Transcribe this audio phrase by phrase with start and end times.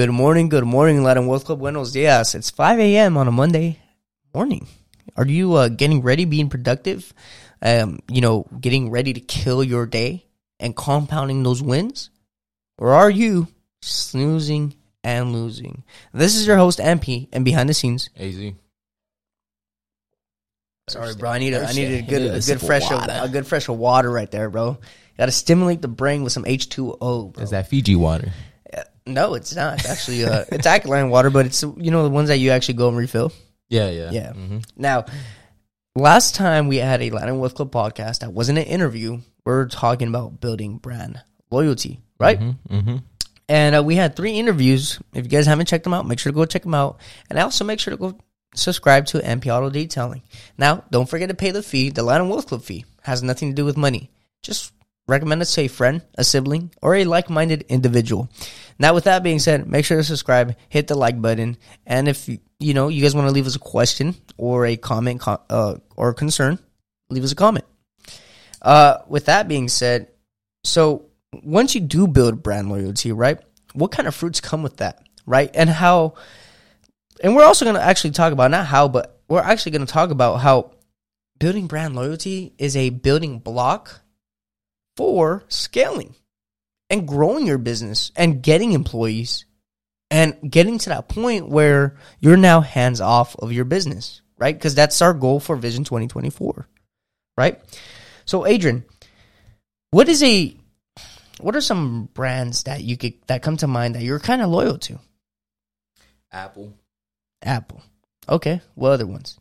[0.00, 1.58] Good morning, good morning, Latin Wealth Club.
[1.58, 2.34] Buenos dias.
[2.34, 3.18] It's 5 a.m.
[3.18, 3.80] on a Monday
[4.32, 4.66] morning.
[5.14, 7.12] Are you uh, getting ready, being productive?
[7.60, 10.24] Um, you know, getting ready to kill your day
[10.58, 12.08] and compounding those wins?
[12.78, 13.48] Or are you
[13.82, 14.74] snoozing
[15.04, 15.84] and losing?
[16.14, 18.08] This is your host, MP, and behind the scenes.
[18.16, 18.54] AZ.
[20.88, 21.28] Sorry, bro.
[21.28, 23.76] I need a, I need a good, a good fresh, of, a good fresh of
[23.76, 24.78] water right there, bro.
[25.18, 27.38] Got to stimulate the brain with some H2O.
[27.38, 28.32] Is that Fiji water?
[29.06, 29.78] No, it's not.
[29.80, 32.74] It's actually, uh, it's alkaline water, but it's you know the ones that you actually
[32.74, 33.32] go and refill.
[33.68, 34.10] Yeah, yeah.
[34.10, 34.32] Yeah.
[34.32, 35.04] hmm Now,
[35.94, 39.18] last time we had a Latin Wealth Club podcast that wasn't an interview.
[39.44, 42.38] We are talking about building brand loyalty, right?
[42.38, 42.96] hmm
[43.48, 45.00] And uh, we had three interviews.
[45.14, 47.00] If you guys haven't checked them out, make sure to go check them out.
[47.28, 48.18] And also make sure to go
[48.54, 50.22] subscribe to MP Auto Detailing.
[50.58, 51.90] Now, don't forget to pay the fee.
[51.90, 54.10] The Latin Wealth Club fee has nothing to do with money.
[54.42, 54.72] Just
[55.10, 58.30] recommend it to a friend, a sibling, or a like-minded individual.
[58.78, 62.28] Now, with that being said, make sure to subscribe, hit the like button, and if
[62.28, 65.74] you, know you guys want to leave us a question or a comment co- uh,
[65.96, 66.58] or concern,
[67.10, 67.66] leave us a comment.
[68.62, 70.08] Uh, with that being said,
[70.64, 73.38] so once you do build brand loyalty, right?
[73.74, 75.50] What kind of fruits come with that, right?
[75.54, 76.14] And how,
[77.22, 79.92] and we're also going to actually talk about not how, but we're actually going to
[79.92, 80.72] talk about how
[81.38, 83.99] building brand loyalty is a building block
[84.96, 86.14] for scaling
[86.88, 89.44] and growing your business and getting employees
[90.10, 94.54] and getting to that point where you're now hands off of your business, right?
[94.54, 96.66] Because that's our goal for Vision 2024,
[97.36, 97.60] right?
[98.24, 98.84] So, Adrian,
[99.92, 100.56] what is a
[101.40, 104.50] what are some brands that you could that come to mind that you're kind of
[104.50, 104.98] loyal to?
[106.32, 106.74] Apple.
[107.42, 107.82] Apple.
[108.28, 108.60] Okay.
[108.74, 109.38] What other ones?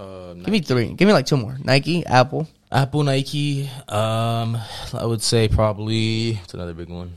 [0.00, 0.94] Uh, Give me three.
[0.94, 1.58] Give me like two more.
[1.62, 2.48] Nike, Apple.
[2.72, 3.68] Apple, Nike.
[3.86, 4.56] Um,
[4.94, 7.12] I would say probably it's another big one.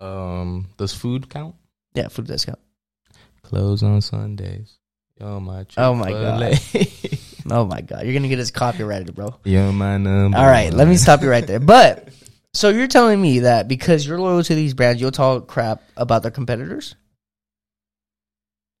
[0.00, 1.54] Um, does food count?
[1.94, 2.58] Yeah, food discount.
[3.42, 4.78] Close on Sundays.
[5.20, 6.58] Yo, my Oh my God.
[7.50, 9.34] Oh my god, you're gonna get us copyrighted, bro.
[9.44, 10.38] Yo, my number.
[10.38, 11.58] All right, let me stop you right there.
[11.74, 12.08] But
[12.54, 16.22] so you're telling me that because you're loyal to these brands, you'll talk crap about
[16.22, 16.94] their competitors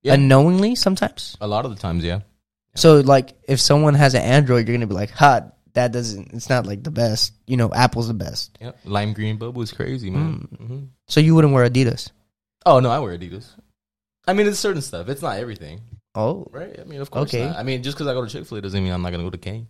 [0.02, 0.14] Yeah.
[0.14, 1.36] unknowingly sometimes.
[1.40, 2.20] A lot of the times, yeah.
[2.74, 6.32] So like, if someone has an Android, you're gonna be like, "Ha, that doesn't.
[6.32, 7.32] It's not like the best.
[7.46, 8.78] You know, Apple's the best." Yep.
[8.84, 10.48] Lime green bubble is crazy, man.
[10.52, 10.66] Mm.
[10.66, 10.78] hmm
[11.08, 12.10] So you wouldn't wear Adidas.
[12.64, 13.46] Oh no, I wear Adidas.
[14.26, 15.08] I mean, it's certain stuff.
[15.08, 15.80] It's not everything,
[16.14, 16.78] Oh, right?
[16.78, 17.28] I mean, of course.
[17.34, 17.46] Okay.
[17.46, 17.56] not.
[17.56, 19.24] I mean, just because I go to Chick Fil A doesn't mean I'm not gonna
[19.24, 19.66] go to Cane's.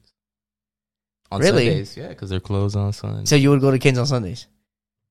[1.31, 1.67] On Really?
[1.69, 3.31] Sundays, yeah, because they're closed on Sundays.
[3.31, 4.47] so you would go to Canes on Sundays?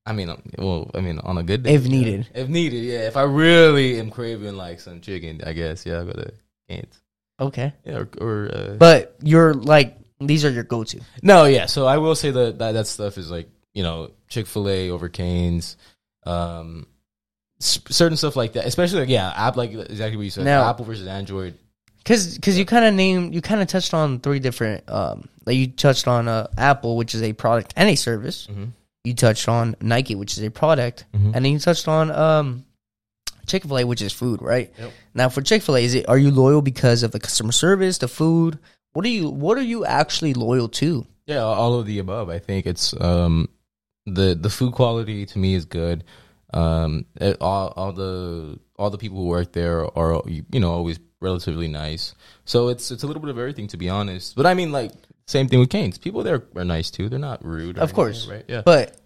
[0.06, 1.90] I mean, um, well, I mean, on a good day, If yeah.
[1.92, 2.28] needed.
[2.36, 3.08] If needed, yeah.
[3.08, 6.32] If I really am craving like some chicken, I guess, yeah, I'll go to
[6.70, 7.02] Cane's.
[7.42, 11.00] Okay, Yeah, or, or uh, but you're like these are your go-to.
[11.24, 11.66] no, yeah.
[11.66, 14.90] So I will say that that, that stuff is like you know Chick Fil A
[14.92, 15.76] over Cane's,
[16.26, 16.86] um,
[17.60, 18.66] s- certain stuff like that.
[18.66, 20.46] Especially like yeah, app like exactly what you said.
[20.46, 21.58] Now- Apple versus Android.
[22.04, 24.90] Cause, cause you kind of named, you kind of touched on three different.
[24.90, 28.48] Um, like you touched on uh, Apple, which is a product and a service.
[28.50, 28.66] Mm-hmm.
[29.04, 31.36] You touched on Nike, which is a product, Mhm.
[31.36, 32.66] and then you touched on um,
[33.52, 34.72] Chick Fil A, which is food, right?
[34.80, 34.92] Yep.
[35.14, 37.98] Now for Chick Fil A, is it are you loyal because of the customer service,
[38.00, 38.58] the food?
[38.94, 41.06] What are you What are you actually loyal to?
[41.28, 42.30] Yeah, all of the above.
[42.30, 43.48] I think it's um
[44.06, 46.04] the the food quality to me is good.
[46.54, 51.00] Um, it- all all the all the people who work there are you know always
[51.22, 52.16] relatively nice.
[52.46, 54.36] So it's it's a little bit of everything to be honest.
[54.36, 54.92] But I mean like
[55.28, 55.98] same thing with Canes.
[55.98, 57.08] People there are nice too.
[57.10, 57.78] They're not rude.
[57.78, 58.28] or Of course.
[58.28, 58.46] anything, right?
[58.50, 58.62] Yeah.
[58.66, 58.98] But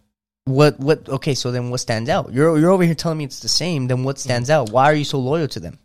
[0.45, 1.09] what what?
[1.09, 2.31] Okay, so then what stands out?
[2.33, 3.87] You're you're over here telling me it's the same.
[3.87, 4.69] Then what stands out?
[4.71, 5.79] Why are you so loyal to them?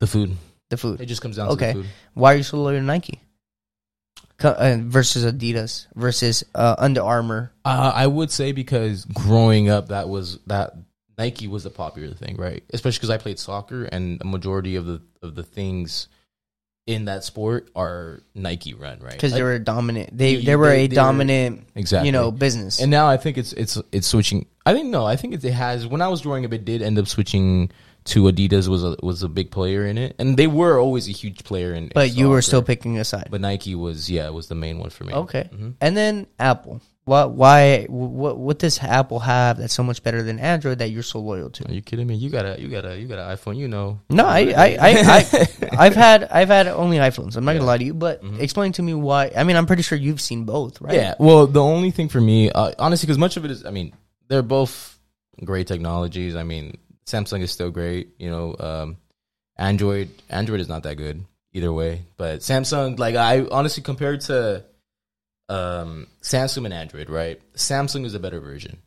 [0.00, 0.36] the food.
[0.70, 1.00] The food.
[1.00, 1.72] It just comes down Okay.
[1.72, 1.92] to the food.
[2.14, 3.20] Why are you so loyal to Nike?
[4.38, 7.52] Co- uh, versus Adidas versus uh, Under Armour.
[7.64, 10.74] Uh, I would say because growing up, that was that
[11.16, 12.64] Nike was a popular thing, right?
[12.72, 16.08] Especially because I played soccer, and a majority of the of the things
[16.86, 19.12] in that sport are Nike run, right?
[19.12, 20.16] because they were dominant.
[20.16, 22.80] They They- they were they- a they were- dominant, exactly, you know, business.
[22.80, 24.46] And now I think it's it's it's switching.
[24.66, 25.86] I think no, I think it has.
[25.86, 27.70] When I was growing up, it did end up switching
[28.06, 28.66] to Adidas.
[28.66, 31.72] was a was a big player in it, and they were always a huge player
[31.72, 31.84] in.
[31.84, 33.28] in but you were still picking a side.
[33.30, 35.12] But Nike was yeah, was the main one for me.
[35.12, 35.74] Okay, Mhm.
[35.80, 36.80] and then Apple.
[37.04, 37.32] What?
[37.32, 37.86] Why?
[37.88, 38.38] What?
[38.38, 41.68] What does Apple have that's so much better than Android that you're so loyal to?
[41.68, 42.14] Are you kidding me?
[42.14, 43.56] You got a you got a you got an iPhone.
[43.56, 44.00] You know.
[44.08, 47.36] No, I, I, I, I, I've had, I've had only iPhones.
[47.36, 49.32] I'm not gonna lie to you, but explain to me why.
[49.36, 50.94] I mean, I'm pretty sure you've seen both, right?
[50.94, 51.14] Yeah.
[51.18, 53.92] Well, the only thing for me, uh, honestly, because much of it is, I mean,
[54.28, 54.96] they're both
[55.44, 56.36] great technologies.
[56.36, 58.10] I mean, Samsung is still great.
[58.18, 58.96] You know, um,
[59.56, 62.02] Android, Android is not that good either way.
[62.16, 64.64] But Samsung, like I honestly compared to
[65.52, 67.40] um, Samsung and Android, right?
[67.54, 68.78] Samsung is a better version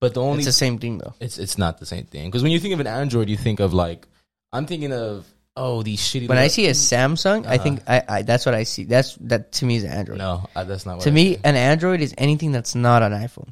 [0.00, 1.14] But the only It's the same thing though.
[1.20, 3.60] it's it's not the same thing because when you think of an Android, you think
[3.60, 4.06] of like
[4.52, 5.26] I'm thinking of
[5.56, 6.28] oh these shitty.
[6.28, 8.84] When I see a Samsung, I think I, I that's what I see.
[8.84, 10.18] That's that to me is an Android.
[10.18, 11.46] no, uh, that's not what to I me, think.
[11.46, 13.50] an Android is anything that's not an iPhone.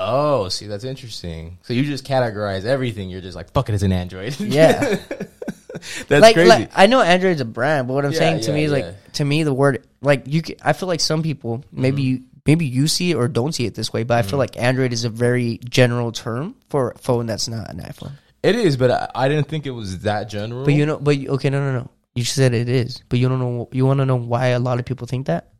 [0.00, 1.58] Oh, see, that's interesting.
[1.62, 3.10] So you just categorize everything.
[3.10, 4.38] You're just like, fuck it, it's an Android.
[4.38, 4.78] Yeah.
[6.08, 6.48] that's like, crazy.
[6.48, 8.70] like I know Android's a brand, but what I'm Yeah, saying to yeah, me is
[8.70, 8.76] yeah.
[8.78, 10.42] like to me the word like you.
[10.62, 12.10] I feel like some people maybe Mm-hmm.
[12.22, 14.56] you maybe you see it or don't see it this way, but I feel like
[14.56, 18.12] Android is a very general term for a phone that's not an iPhone.
[18.42, 20.64] it is, but I, I didn't think it was that general.
[20.64, 21.90] But you know, but you, okay, no, no, no.
[22.14, 23.68] You said it is, but you don't know.
[23.70, 25.52] You want to know why a lot of people think that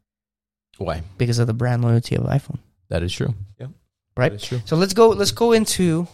[0.78, 1.02] why?
[1.18, 2.58] because of the brand loyalty of iPhone,
[2.88, 3.34] That is true.
[3.60, 3.66] Yeah,
[4.16, 4.30] right?
[4.32, 4.60] That is true.
[4.64, 5.10] So let's go.
[5.10, 6.08] Let's go into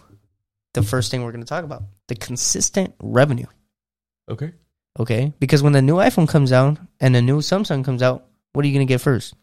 [0.74, 3.46] the first thing we're going to talk about: the consistent revenue.
[4.28, 4.52] Okay.
[4.98, 8.64] Okay, because when the new iPhone comes out and the new Samsung comes out, what
[8.64, 9.34] are you going to get first?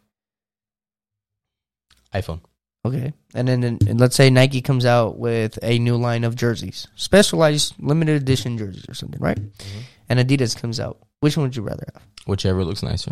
[2.14, 2.42] iPhone.
[2.84, 6.88] Okay, and then and let's say Nike comes out with a new line of jerseys,
[6.96, 9.38] specialized limited edition jerseys or something, right?
[9.38, 9.80] Mm-hmm.
[10.10, 10.98] And Adidas comes out.
[11.20, 12.02] Which one would you rather have?
[12.26, 13.12] Whichever looks nicer.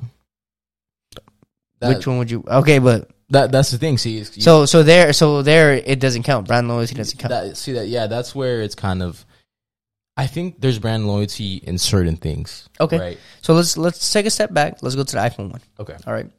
[1.79, 2.43] That, Which one would you?
[2.47, 3.97] Okay, but that that's the thing.
[3.97, 6.47] See, you- so so there so there it doesn't count.
[6.47, 7.29] Brand loyalty doesn't count.
[7.29, 9.23] that, see that yeah, that's where it's kind of.
[10.19, 12.67] I think there's brand loyalty in certain things.
[12.77, 12.99] Okay.
[12.99, 13.17] Right.
[13.41, 14.83] So let's let's take a step back.
[14.83, 15.61] Let's go to the iPhone one.
[15.79, 15.95] Okay.
[16.05, 16.29] All right.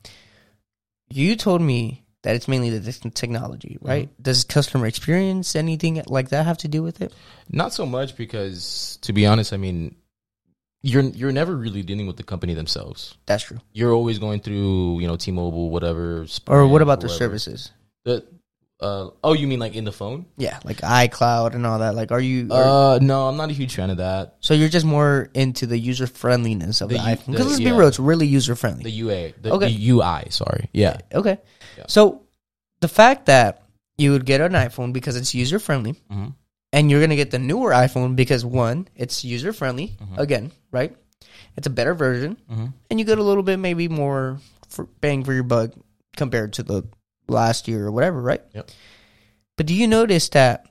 [1.08, 3.88] You told me that it's mainly the technology, mm-hmm.
[3.88, 4.22] right?
[4.22, 7.14] Does customer experience anything like that have to do with it?
[7.48, 9.96] Not so much because, to be honest, I mean,
[10.82, 13.16] you're you're never really dealing with the company themselves.
[13.24, 13.60] That's true.
[13.72, 16.26] You're always going through, you know, T-Mobile, whatever.
[16.46, 17.38] Or what about their whoever.
[17.38, 17.70] services?
[18.04, 18.26] The,
[18.80, 20.26] uh, oh, you mean like in the phone?
[20.36, 21.94] Yeah, like iCloud and all that.
[21.94, 22.48] Like, are you?
[22.50, 24.36] are- Uh, no, I'm not a huge fan of that.
[24.40, 27.32] so you're just more into the user friendliness of the, The iPhone.
[27.32, 28.84] Because let's be real, it's really user friendly.
[28.84, 29.68] The UA, the, Okay.
[29.72, 30.30] the UI.
[30.30, 31.38] Sorry, yeah, Okay.
[31.78, 31.84] Yeah.
[31.88, 32.22] So
[32.80, 33.62] the fact that
[33.98, 36.34] you would get an iPhone because it's user friendly, Mhm.
[36.72, 39.96] and you're gonna get the newer iPhone because one, it's user friendly.
[40.00, 40.18] Mhm.
[40.18, 40.96] Again, right?
[41.56, 42.72] It's a better version, Mhm.
[42.90, 44.38] and you get a little bit maybe more
[44.68, 45.72] for bang for your buck
[46.16, 46.84] compared to the
[47.30, 48.42] last year or whatever, right?
[48.54, 48.70] Yep.
[49.56, 50.66] But do you notice that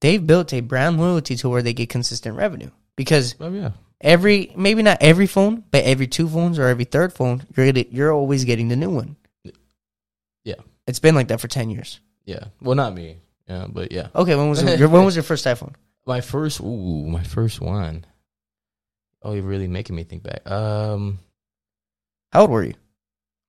[0.00, 3.70] they've built a brand loyalty to where they get consistent revenue because Oh yeah,
[4.00, 8.12] every maybe not every phone, but every two phones or every third phone, you're you're
[8.12, 9.16] always getting the new one.
[10.44, 10.54] Yeah.
[10.86, 12.00] it's been like that for ten years.
[12.24, 12.44] yeah.
[12.60, 13.18] Well, not me.
[13.48, 14.08] Yeah, but yeah.
[14.14, 15.74] Okay, when was your, when was your first iPhone?
[16.06, 18.04] My first, ooh, my first one.
[19.22, 20.48] Oh, you're really making me think back.
[20.50, 21.18] Um,
[22.32, 22.74] How old were you?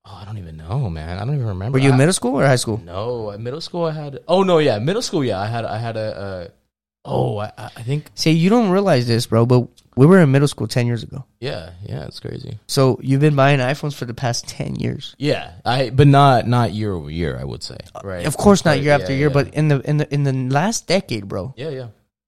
[0.05, 1.17] Oh, I don't even know, man.
[1.17, 1.77] I don't even remember.
[1.77, 2.77] Were you in I- middle school or high school?
[2.83, 4.19] No, middle school I had.
[4.27, 5.23] Oh no, yeah, middle school.
[5.23, 5.65] Yeah, I had.
[5.65, 6.17] I had a.
[6.17, 6.47] Uh,
[7.05, 8.11] oh, I, I think.
[8.15, 11.25] See, you don't realize this, bro, but we were in middle school ten years ago.
[11.39, 12.59] Yeah, yeah, it's crazy.
[12.67, 15.15] So you've been buying iPhones for the past ten years.
[15.17, 17.37] Yeah, I but not not year over year.
[17.39, 17.77] I would say.
[18.03, 18.25] Right.
[18.25, 19.33] Of course, not year after yeah, year, yeah.
[19.33, 21.87] but in the in the in the last decade, bro, yeah, yeah.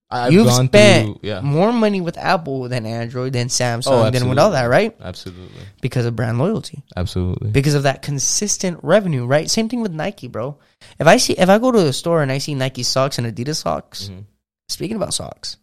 [0.09, 4.09] I've you've gone spent through- yeah, more money with Apple than Android than Samsung Oh,
[4.11, 4.95] than with all that, right?
[5.01, 6.83] absolutely, Because of brand loyalty.
[6.95, 7.49] absolutely.
[7.49, 9.49] because of that consistent revenue, right?
[9.49, 10.57] Same thing with Nike, bro.
[10.99, 13.25] If I see if I go to the store and I see Nike socks and
[13.27, 14.25] Adidas socks, Mhm.
[14.69, 15.57] speaking about socks,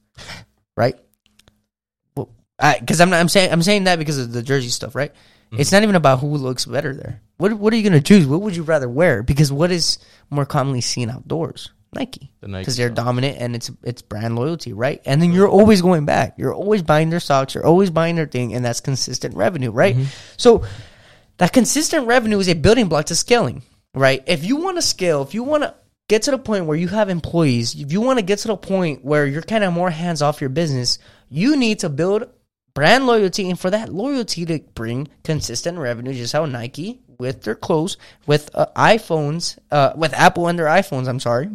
[0.76, 0.96] right?
[2.16, 2.28] Well,
[2.80, 5.12] because I'm not, I'm saying I'm saying that because of the jersey stuff, right?
[5.52, 5.60] Mm-hmm.
[5.60, 7.20] It's not even about who looks better there.
[7.36, 8.26] What what are you gonna choose?
[8.26, 9.22] What would you rather wear?
[9.22, 9.98] Because what is
[10.30, 11.70] more commonly seen outdoors?
[11.94, 15.02] Nike, The Nike because they're dominant and it's it's brand loyalty, right?
[15.04, 16.38] And then you're always going back.
[16.38, 17.54] You're always buying their socks.
[17.54, 19.94] You're always buying their thing, and that's consistent revenue, right?
[19.94, 20.06] Mm-hmm.
[20.38, 20.64] So
[21.36, 23.62] that consistent revenue is a building block to scaling,
[23.94, 24.22] right?
[24.26, 25.74] If you want to scale, if you want to
[26.08, 28.56] get to the point where you have employees, if you want to get to the
[28.56, 32.26] point where you're kind of more hands off your business, you need to build
[32.74, 33.50] brand loyalty.
[33.50, 38.50] And for that loyalty to bring consistent revenue, just how Nike with their clothes, with
[38.54, 41.50] uh, iPhones, uh, with Apple and their iPhones, I'm sorry,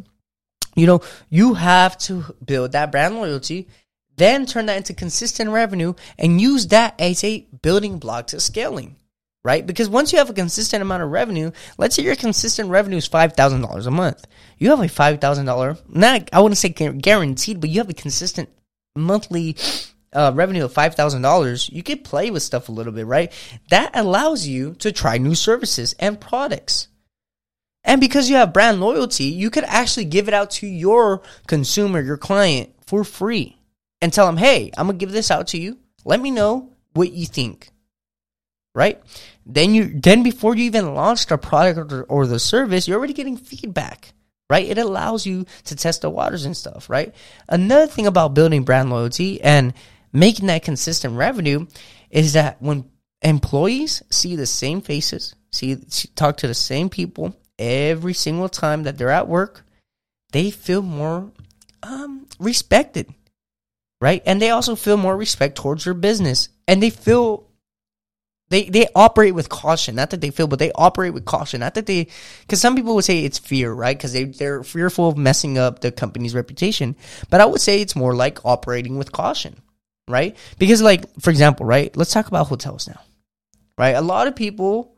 [0.77, 3.67] you know, you have to build that brand loyalty,
[4.15, 8.95] then turn that into consistent revenue and use that as a building block to scaling,
[9.43, 9.65] right?
[9.65, 13.09] Because once you have a consistent amount of revenue, let's say your consistent revenue is
[13.09, 14.25] $5,000 a month.
[14.59, 18.49] You have a $5,000, not, I wouldn't say guaranteed, but you have a consistent
[18.95, 19.57] monthly
[20.13, 21.71] uh, revenue of $5,000.
[21.71, 23.31] You could play with stuff a little bit, right?
[23.71, 26.87] That allows you to try new services and products.
[27.87, 32.01] And because you have brand loyalty, you could actually give it out to your consumer,
[32.01, 33.57] your client for free
[34.01, 35.79] and tell them, hey, I'm going to give this out to you.
[36.03, 37.69] Let me know what you think.
[38.75, 39.01] Right?
[39.45, 43.13] Then you then before you even launch the product or, or the service, you're already
[43.13, 44.13] getting feedback.
[44.49, 44.67] Right?
[44.67, 47.13] It allows you to test the waters and stuff, right?
[47.49, 49.73] Another thing about building brand loyalty and
[50.13, 51.65] making that consistent revenue
[52.09, 52.89] is that when
[53.21, 55.75] employees see the same faces, see
[56.15, 59.65] talk to the same people every single time that they're at work,
[60.31, 61.31] they feel more
[61.83, 63.13] um, respected,
[64.01, 64.21] right?
[64.25, 67.47] And they also feel more respect towards their business, and they feel
[68.49, 69.95] they they operate with caution.
[69.95, 71.59] Not that they feel, but they operate with caution.
[71.59, 72.07] Not that they,
[72.41, 73.97] because some people would say it's fear, right?
[73.97, 76.95] Because they they're fearful of messing up the company's reputation.
[77.29, 79.61] But I would say it's more like operating with caution,
[80.07, 80.35] right?
[80.59, 81.95] Because like for example, right?
[81.97, 83.01] Let's talk about hotels now,
[83.77, 83.95] right?
[83.95, 84.95] A lot of people,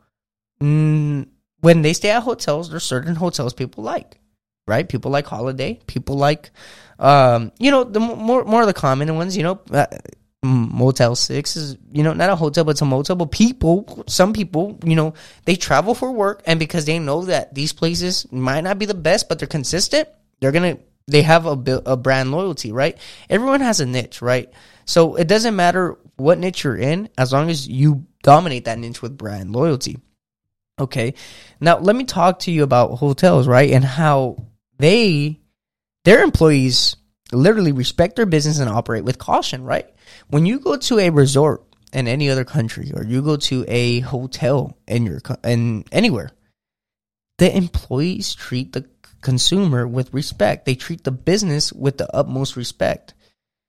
[0.62, 1.26] mm,
[1.60, 4.18] when they stay at hotels, there's certain hotels people like,
[4.66, 4.88] right?
[4.88, 5.80] People like Holiday.
[5.86, 6.50] People like,
[6.98, 9.36] um, you know, the more more of the common ones.
[9.36, 9.86] You know, uh,
[10.42, 13.16] Motel Six is you know not a hotel, but it's a motel.
[13.16, 15.14] But people, some people, you know,
[15.44, 18.94] they travel for work, and because they know that these places might not be the
[18.94, 20.08] best, but they're consistent,
[20.40, 22.96] they're gonna they have a a brand loyalty, right?
[23.28, 24.50] Everyone has a niche, right?
[24.86, 29.02] So it doesn't matter what niche you're in, as long as you dominate that niche
[29.02, 29.98] with brand loyalty.
[30.80, 31.14] Okay,
[31.60, 34.36] now let me talk to you about hotels, right, and how
[34.78, 35.38] they
[36.04, 36.96] their employees
[37.32, 39.86] literally respect their business and operate with caution, right?
[40.28, 44.00] When you go to a resort in any other country or you go to a
[44.00, 46.30] hotel in your in anywhere,
[47.38, 48.86] the employees treat the
[49.20, 50.64] consumer with respect.
[50.64, 53.14] They treat the business with the utmost respect.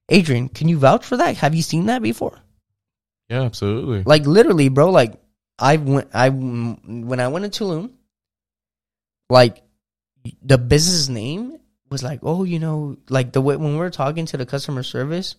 [0.10, 1.38] Adrian, can you vouch for that?
[1.38, 2.38] Have you seen that before?
[3.30, 4.04] Yeah, absolutely.
[4.06, 4.92] Like literally, bro.
[4.92, 5.14] Like
[5.62, 7.92] I went, I when I went to Tulum,
[9.30, 9.62] like
[10.42, 14.26] the business name was like, oh, you know, like the way when we were talking
[14.28, 15.36] to the customer service,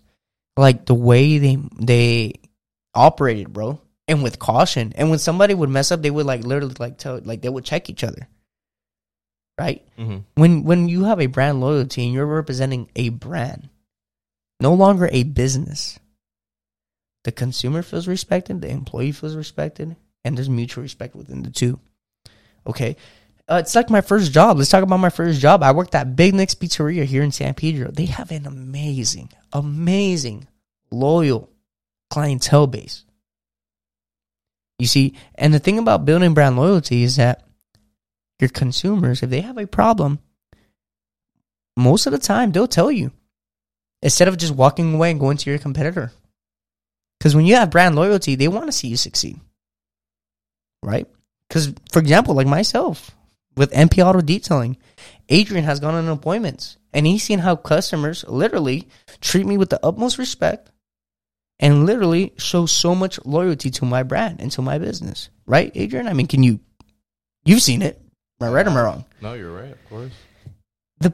[0.56, 2.34] like the way they they
[2.94, 4.92] operated, bro, and with caution.
[4.96, 7.64] And when somebody would mess up, they would like literally like tell like they would
[7.64, 8.28] check each other.
[9.58, 9.86] Right?
[9.98, 10.18] Mm-hmm.
[10.34, 13.68] When when you have a brand loyalty and you're representing a brand,
[14.60, 15.98] no longer a business.
[17.24, 21.78] The consumer feels respected, the employee feels respected, and there's mutual respect within the two.
[22.66, 22.96] Okay.
[23.48, 24.56] Uh, it's like my first job.
[24.56, 25.62] Let's talk about my first job.
[25.62, 27.90] I worked at Big Nick's Pizzeria here in San Pedro.
[27.90, 30.46] They have an amazing, amazing,
[30.90, 31.50] loyal
[32.10, 33.04] clientele base.
[34.78, 37.44] You see, and the thing about building brand loyalty is that
[38.40, 40.18] your consumers, if they have a problem,
[41.76, 43.12] most of the time they'll tell you
[44.02, 46.12] instead of just walking away and going to your competitor.
[47.18, 49.38] Because when you have brand loyalty, they want to see you succeed.
[50.82, 51.06] Right?
[51.48, 53.14] Because, for example, like myself,
[53.56, 54.76] with MP Auto Detailing.
[55.28, 58.88] Adrian has gone on appointments and he's seen how customers literally
[59.20, 60.70] treat me with the utmost respect
[61.58, 65.30] and literally show so much loyalty to my brand and to my business.
[65.46, 66.08] Right, Adrian?
[66.08, 66.60] I mean, can you,
[67.44, 68.00] you've seen it.
[68.40, 69.04] Am I right or am I wrong?
[69.20, 70.12] No, you're right, of course.
[70.98, 71.12] The,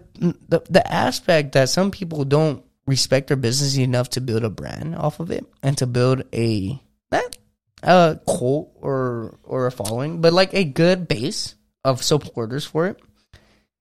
[0.49, 4.97] the, the aspect that some people don't respect their business enough to build a brand
[4.97, 6.81] off of it and to build a,
[7.13, 7.38] not
[7.83, 11.55] a cult or, or a following, but like a good base
[11.85, 13.01] of supporters for it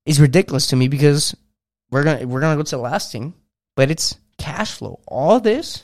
[0.05, 1.35] is ridiculous to me because
[1.91, 3.33] we're gonna we're gonna go to the last thing,
[3.75, 4.99] but it's cash flow.
[5.07, 5.83] All this,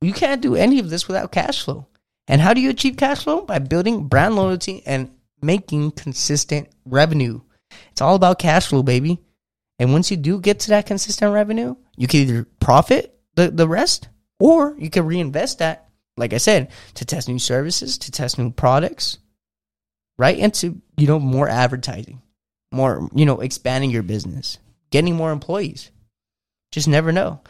[0.00, 1.86] you can't do any of this without cash flow.
[2.28, 3.42] And how do you achieve cash flow?
[3.42, 7.40] By building brand loyalty and making consistent revenue.
[7.90, 9.20] It's all about cash flow, baby.
[9.78, 13.68] And once you do get to that consistent revenue, you can either profit the, the
[13.68, 18.38] rest or you can reinvest that, like I said, to test new services, to test
[18.38, 19.18] new products,
[20.18, 20.38] right?
[20.38, 22.20] Into, you know, more advertising,
[22.72, 24.58] more, you know, expanding your business,
[24.90, 25.90] getting more employees.
[26.70, 27.40] Just never know.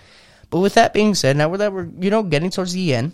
[0.51, 3.13] But with that being said, now that we're, you know, getting towards the end,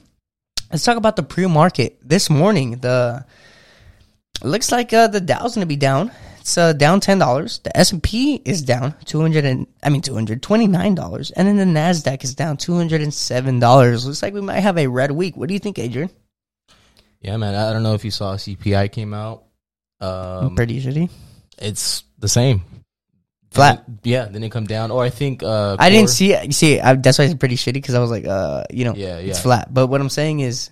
[0.70, 1.98] let's talk about the pre-market.
[2.02, 3.24] This morning, the
[4.42, 6.10] looks like uh, the Dow's going to be down.
[6.40, 7.58] It's uh, down ten dollars.
[7.58, 10.94] The S and P is down two hundred and I mean two hundred twenty nine
[10.94, 14.06] dollars, and then the Nasdaq is down two hundred and seven dollars.
[14.06, 15.36] Looks like we might have a red week.
[15.36, 16.10] What do you think, Adrian?
[17.20, 17.54] Yeah, man.
[17.54, 19.44] I don't know if you saw CPI came out.
[20.00, 21.10] Um, Pretty shitty.
[21.58, 22.62] It's the same.
[23.50, 23.84] Flat.
[23.86, 24.90] Then, yeah, then it come down.
[24.90, 26.46] Or I think uh, I didn't see it.
[26.46, 28.94] You see, I, that's why it's pretty shitty because I was like, uh, you know,
[28.94, 29.72] yeah, yeah, it's flat.
[29.72, 30.70] But what I'm saying is,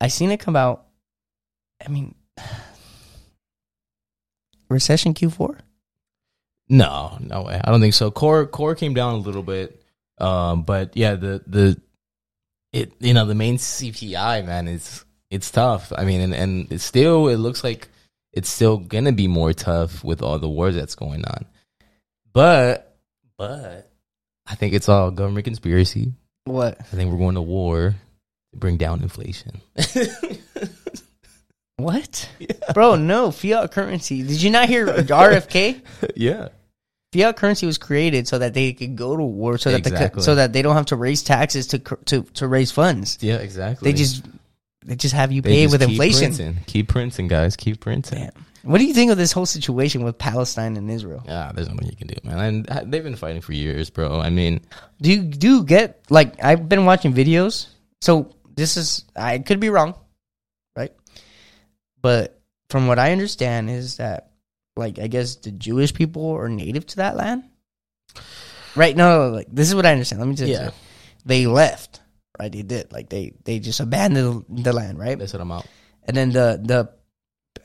[0.00, 0.86] I seen it come out.
[1.84, 2.14] I mean,
[4.72, 5.58] recession Q4.
[6.68, 7.60] No, no way.
[7.62, 8.10] I don't think so.
[8.10, 9.82] Core core came down a little bit,
[10.18, 11.80] um, but yeah, the the
[12.72, 15.92] it you know the main CPI man is it's tough.
[15.96, 17.88] I mean, and and it's still it looks like
[18.32, 21.44] it's still gonna be more tough with all the wars that's going on.
[22.32, 22.96] But
[23.36, 23.90] but
[24.46, 26.12] I think it's all government conspiracy.
[26.44, 26.78] What?
[26.80, 27.94] I think we're going to war
[28.50, 29.60] to bring down inflation.
[31.82, 32.28] what?
[32.38, 32.72] Yeah.
[32.74, 34.22] Bro, no, fiat currency.
[34.22, 35.80] Did you not hear RFK?
[36.16, 36.48] yeah.
[37.12, 40.20] Fiat currency was created so that they could go to war, so that exactly.
[40.20, 43.18] the, so that they don't have to raise taxes to to to raise funds.
[43.20, 43.90] Yeah, exactly.
[43.90, 44.24] They just
[44.84, 46.34] they just have you pay with keep inflation.
[46.34, 46.64] printing.
[46.66, 47.54] Keep printing, guys.
[47.56, 48.18] Keep printing.
[48.18, 48.46] Damn.
[48.62, 51.22] What do you think of this whole situation with Palestine and Israel?
[51.26, 52.38] Yeah, there's nothing you can do, man.
[52.38, 54.20] And uh, they've been fighting for years, bro.
[54.20, 54.60] I mean,
[55.00, 57.66] Do you do you get like I've been watching videos.
[58.00, 59.94] So this is I could be wrong?
[62.02, 64.30] But from what I understand is that
[64.76, 67.44] like I guess the Jewish people are native to that land.
[68.74, 68.96] Right?
[68.96, 70.20] No, like this is what I understand.
[70.20, 70.68] Let me just Yeah.
[70.68, 70.74] say.
[71.24, 72.00] They left.
[72.38, 72.50] Right?
[72.50, 72.92] They did.
[72.92, 75.18] Like they they just abandoned the land, right?
[75.18, 75.66] they said I'm out.
[76.04, 76.90] And then the the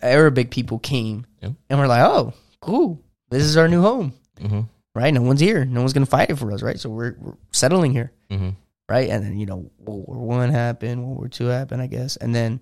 [0.02, 1.52] Arabic people came Yeah.
[1.70, 3.02] and we're like, "Oh, cool.
[3.30, 4.62] This is our new home." Mm-hmm.
[4.94, 5.14] Right?
[5.14, 5.64] No one's here.
[5.66, 6.80] No one's going to fight it for us, right?
[6.80, 8.50] So we're, we're settling here Mm-hmm.
[8.90, 9.10] right?
[9.10, 12.36] And then you know World War One happened, World War Two happened, I guess, and
[12.36, 12.62] then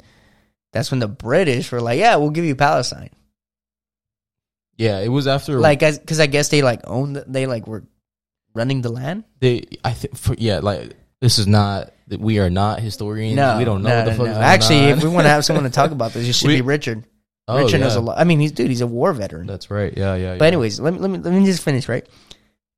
[0.75, 3.09] that's when the British were like, "Yeah, we'll give you Palestine,"
[4.77, 7.83] Yeah, it was after like because I guess they like owned, the, they like were
[8.53, 9.23] running the land.
[9.39, 9.63] they.
[9.83, 11.93] I think for yeah, like this is not.
[12.07, 13.35] We are not historians.
[13.35, 14.25] No, we don't know no, what the fuck.
[14.27, 14.33] no.
[14.33, 16.61] Actually, if we want to have someone to talk about this, it should We- be
[16.61, 17.05] Richard.
[17.47, 18.19] oh, Richard knows a lot.
[18.19, 19.47] I mean, he's dude, he's a war veteran.
[19.47, 19.93] That's right.
[19.95, 20.35] Yeah, yeah.
[20.37, 22.05] But anyways, let me let me let me just finish right.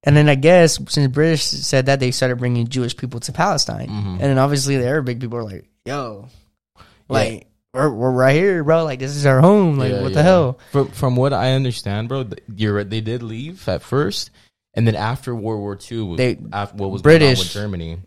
[0.04, 3.90] And then I guess since British said that, they started bringing Jewish people to Palestine,
[3.90, 4.12] Mhm.
[4.12, 6.28] and then obviously the Arabic people are like, "Yo,
[7.10, 7.48] like
[7.78, 8.84] we're we're right here, bro.
[8.84, 9.78] Like this is our home.
[9.78, 12.84] Like Yeah, what the hell?" From from what I understand, bro, you're.
[12.84, 14.32] They did leave at first,
[14.74, 18.00] and then after World War II, They- after what was British- with Germany,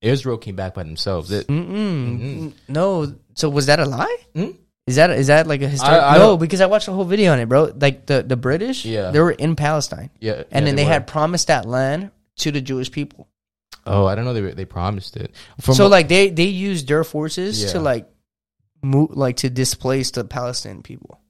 [0.00, 1.30] Israel came back by themselves.
[1.32, 1.68] It, Mm-mm.
[1.68, 2.52] Mhm.
[2.68, 3.14] No.
[3.34, 4.16] So was that a lie?
[4.34, 4.50] Hmm?
[4.86, 6.00] Is that is that like a historic?
[6.00, 7.72] I no, because I watched a whole video on it, bro.
[7.78, 9.10] Like the the British, Yeah.
[9.10, 10.90] they were in Palestine, yeah, and yeah, then they, were.
[10.90, 13.26] had promised that land to the Jewish people.
[13.84, 14.32] Oh, I don't know.
[14.34, 15.32] They they promised it.
[15.60, 18.06] From so like they they used their forces to like
[18.82, 21.20] move like to displace the Palestinian people.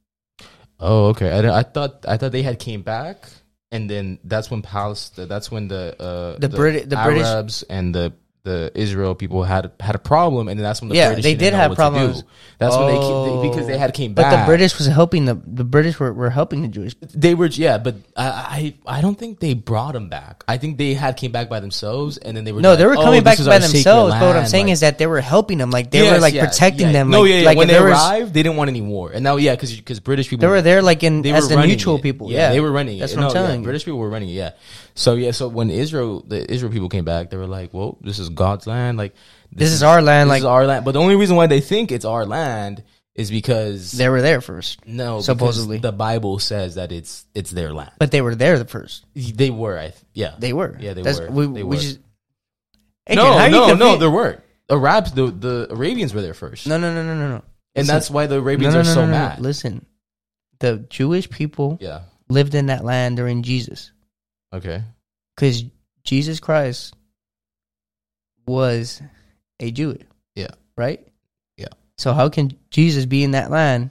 [0.80, 1.30] oh, okay.
[1.30, 3.28] I, I thought I thought they had came back,
[3.70, 5.28] and then that's when Palestine.
[5.28, 8.12] That's when the uh, The Brit- the British- Arabs and the
[8.46, 11.52] the Israel people had had a problem, and that's when the Yeah, British they did
[11.52, 12.22] have problems.
[12.62, 13.42] That's when they, Oh.
[13.42, 14.30] they because they had came back.
[14.30, 16.94] But the British was helping the the British were, were helping the Jewish.
[17.12, 20.44] They were yeah, but I, I I don't think they brought them back.
[20.46, 22.86] I think they had came back by themselves, and then they were No, like, they
[22.86, 24.14] were "Oh, coming back by themselves.
[24.14, 25.70] But what I'm saying like- is that they were helping them.
[25.74, 27.02] Like they were like yeah, protecting yeah.
[27.02, 27.10] them.
[27.10, 27.46] No, like, yeah, yeah.
[27.50, 29.74] like when they there was- arrived, they didn't want any war, and now yeah, because
[29.74, 32.02] because British people they were there like in they as the neutral it.
[32.06, 32.30] people.
[32.30, 32.98] Yeah, they were running.
[33.00, 33.62] That's what I'm telling.
[33.66, 34.30] British people were running.
[34.30, 34.52] Yeah.
[34.94, 38.18] So yeah, so when Israel, the Israel people came back, they were like, "Well, this
[38.18, 38.96] is God's land.
[38.98, 39.14] Like
[39.50, 41.60] This is our land, This like- is our land." But the only reason why they
[41.60, 45.78] think it's our land is because They were there first, no, supposedly.
[45.78, 47.92] the Bible says that it's it's their land.
[47.98, 49.04] but they were there the first.
[49.14, 50.76] They were, I th- yeah, They were.
[50.78, 51.30] Yeah, they That's, were.
[51.30, 51.98] We, They we just.
[53.06, 54.40] Hey, no, Ken, how are you no, no, there weren't.
[54.68, 57.34] Arabs, the the Arabians were there first, no, no, no, no, no, no.
[57.36, 57.94] and Listen.
[57.94, 59.12] that's why the No, Arabians no, are no, so no, no.
[59.12, 59.40] mad.
[59.40, 59.86] Listen,
[60.58, 62.00] the Jewish people Yeah.
[62.28, 63.92] lived in that land during Jesus
[64.52, 64.82] Okay.
[65.36, 65.62] because
[66.02, 66.94] Jesus Christ
[68.46, 69.02] was
[69.60, 69.98] a Jew.
[70.34, 70.48] Yeah.
[70.76, 71.06] Right.
[71.56, 71.68] Yeah.
[71.98, 73.90] So how can Jesus be in that land,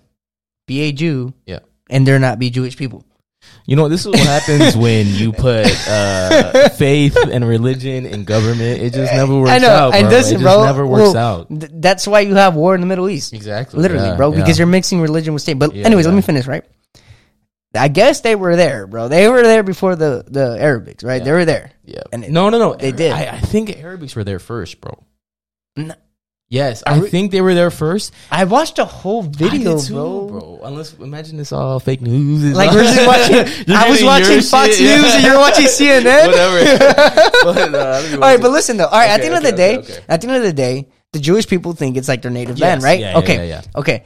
[0.67, 1.59] be a Jew, Yeah.
[1.89, 3.03] and there not be Jewish people?
[3.67, 8.81] You know, this is what happens when you put uh, faith and religion and government.
[8.81, 9.99] It just never works I know, out, bro.
[9.99, 11.49] and listen, it just bro, never works well, out.
[11.49, 13.33] Th- that's why you have war in the Middle East.
[13.33, 13.79] Exactly.
[13.79, 14.39] Literally, Yeah, bro, yeah.
[14.39, 15.59] because you're mixing religion with state.
[15.59, 16.63] But Yeah, anyways, let me finish, right?
[17.75, 19.07] I guess they were there, bro.
[19.07, 21.23] They were there before the the Arabics, right?
[21.23, 21.71] They were there.
[21.83, 22.01] Yeah.
[22.13, 22.73] And it- no, no, no.
[22.75, 23.11] they did.
[23.11, 25.03] I, I think Arabics were there first, bro.
[25.77, 25.95] N-
[26.47, 28.13] Yes, I I, re- think they were there first.
[28.29, 29.93] I watched a whole video, I did too,
[30.29, 30.59] bro.
[30.63, 32.43] Unless imagine it's all fake news.
[32.45, 33.75] It's Like we're just watching.
[33.75, 35.01] I was watching Fox shit, yeah.
[35.01, 36.27] News, and you're watching CNN.
[36.27, 36.61] Whatever.
[37.45, 38.85] But, uh, All right, but listen though.
[38.85, 40.03] All right, at the Okay, end of the okay, day, okay, okay.
[40.07, 42.61] at the end of the day, the Jewish people think it's like their native Yes,
[42.69, 42.99] land, right?
[42.99, 43.79] yeah, yeah, okay, yeah, yeah.
[43.79, 44.03] okay.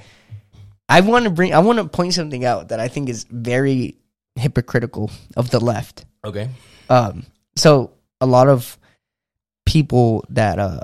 [0.90, 1.54] I want to bring.
[1.54, 3.96] I want to point something out that I think is very
[4.36, 6.06] hypocritical of the left.
[6.26, 6.50] Okay.
[6.90, 7.26] Um,
[7.56, 8.78] so a lot of
[9.66, 10.80] people that uh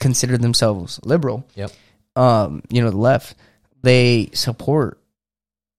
[0.00, 1.70] consider themselves liberal, Yep.
[2.16, 3.34] um, you know, the left,
[3.82, 5.00] they support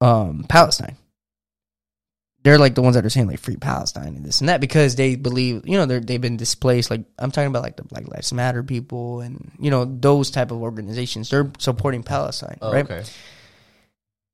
[0.02, 0.98] um Palestine.
[2.44, 4.96] They're like the ones that are saying like free Palestine and this and that because
[4.96, 6.90] they believe, you know, they're they've been displaced.
[6.92, 10.52] Like I'm talking about like the Black Lives Matter people and you know those type
[10.52, 11.30] of organizations.
[11.30, 12.84] They're supporting Palestine, Oh, right?
[12.84, 13.04] Okay.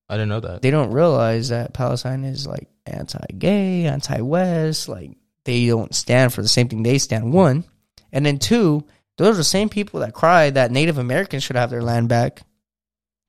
[0.09, 0.61] I didn't know that.
[0.61, 4.89] they don't realize that Palestine is like anti-gay, anti-West.
[4.89, 5.11] Like
[5.45, 7.31] they don't stand for the same thing they stand.
[7.33, 7.63] One,
[8.11, 8.83] and then two,
[9.17, 12.41] those are the same people that cry that Native Americans should have their land back,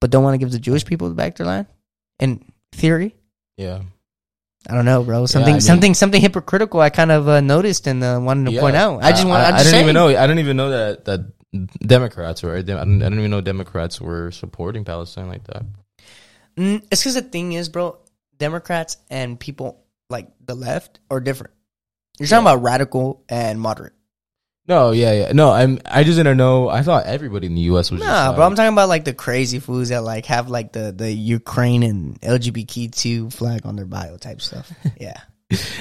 [0.00, 1.66] but don't want to give the Jewish people back their land.
[2.18, 3.14] In theory,
[3.56, 3.80] yeah.
[4.68, 5.24] I don't know, bro.
[5.26, 6.80] Something, I mean- something, something hypocritical.
[6.80, 8.60] I kind of uh, noticed and uh, wanted to Yeah.
[8.60, 9.02] point out.
[9.02, 9.42] I just want.
[9.42, 10.08] I, I just didn't even know.
[10.08, 11.20] I didn't even know that that
[11.80, 12.54] Democrats were.
[12.54, 15.64] I I didn't I didn't even know Democrats were supporting Palestine like that.
[16.60, 17.98] Mm, it's because the thing is, bro.
[18.38, 21.52] Democrats and people like the left are different.
[22.18, 22.52] You're talking Yeah.
[22.52, 23.92] about radical and moderate.
[24.68, 25.32] No, yeah, yeah.
[25.32, 25.80] No, I'm.
[25.84, 26.68] I just didn't know.
[26.68, 27.90] I thought everybody in the U.S.
[27.90, 28.00] was.
[28.00, 30.92] Nah, bro, like- I'm talking about like the crazy foods that like have like the
[30.92, 34.70] the Ukraine and LGBTQ flag on their bio type stuff.
[35.00, 35.16] Yeah,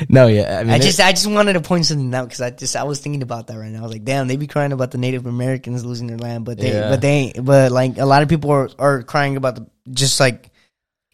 [0.10, 0.60] No, yeah.
[0.60, 2.84] I mean, I just I just wanted to point something out because I just I
[2.84, 3.80] was thinking about that right now.
[3.80, 6.58] I was like, damn, they be crying about the Native Americans losing their land, but
[6.58, 6.90] they Yeah.
[6.90, 7.46] but they ain't.
[7.46, 10.50] But like a lot of people are, are crying about the just like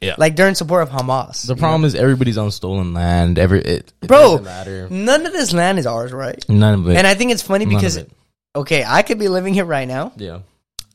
[0.06, 0.16] Yeah.
[0.18, 1.46] like they're in support of Hamas.
[1.48, 3.38] the problem is everybody's on stolen land.
[3.40, 4.88] Every it, it Bro, doesn't matter.
[4.90, 6.44] None of this land is ours, right?
[6.48, 6.98] None of it.
[6.98, 8.12] And I think it's funny None of because it.
[8.56, 10.40] okay, I could be living here right now, yeah,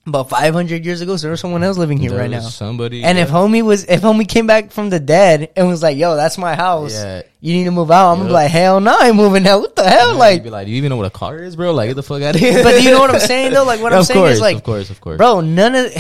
[0.06, 2.48] but 500 years ago, there was someone else living here There right was now.
[2.50, 3.04] Somebody.
[3.04, 3.24] And yeah.
[3.24, 6.38] if homie was, if homie came back from the dead and was like, "Yo, that's
[6.38, 6.94] my house.
[6.94, 7.22] Yeah.
[7.40, 9.60] You need to move out," I'm gonna be like, "Hell no, I ain't moving out.
[9.60, 11.54] What the hell?" You'd Like, be like, do you even know what a car is,
[11.54, 11.72] bro?
[11.72, 12.62] Like, get the fuck out of here.
[12.64, 13.64] but do you know what I'm saying though?
[13.64, 15.92] Like, what I'm of saying course, is like, of course, of course, bro, none of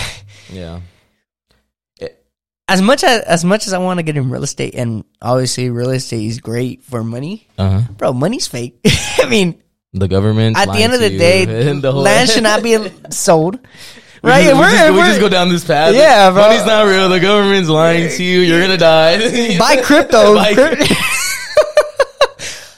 [0.50, 0.80] Yeah,
[2.70, 5.68] as much as as much as I want to get in real estate, and obviously
[5.70, 7.92] real estate is great for money, uh huh.
[7.98, 8.12] bro.
[8.12, 8.78] Money's fake.
[9.18, 9.60] I mean,
[9.92, 10.56] The government.
[10.56, 11.44] at the end of the day,
[11.80, 12.78] the land should not be
[13.10, 13.58] sold.
[14.22, 14.44] We Right?
[14.44, 15.94] just, we, We're- just, we we're- just go down this path.
[15.94, 16.42] Yeah, bro.
[16.48, 17.08] Money's not real.
[17.08, 18.40] The government's lying to you.
[18.40, 19.58] You're gonna die.
[19.58, 20.34] buy crypto.
[20.36, 20.52] Buy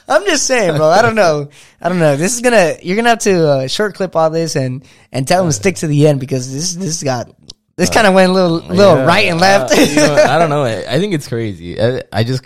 [0.07, 0.87] I'm just saying, bro.
[0.89, 1.49] I don't know.
[1.81, 2.17] I don't know.
[2.17, 2.75] This is gonna.
[2.81, 5.77] You're gonna have to uh, short clip all this and and tell them to stick
[5.77, 7.29] to the end because this this got
[7.75, 9.71] this kind of went a little little Yeah, right and left.
[9.71, 10.63] uh, you know, I don't know.
[10.65, 11.81] I, I think it's crazy.
[11.81, 12.43] I, I just,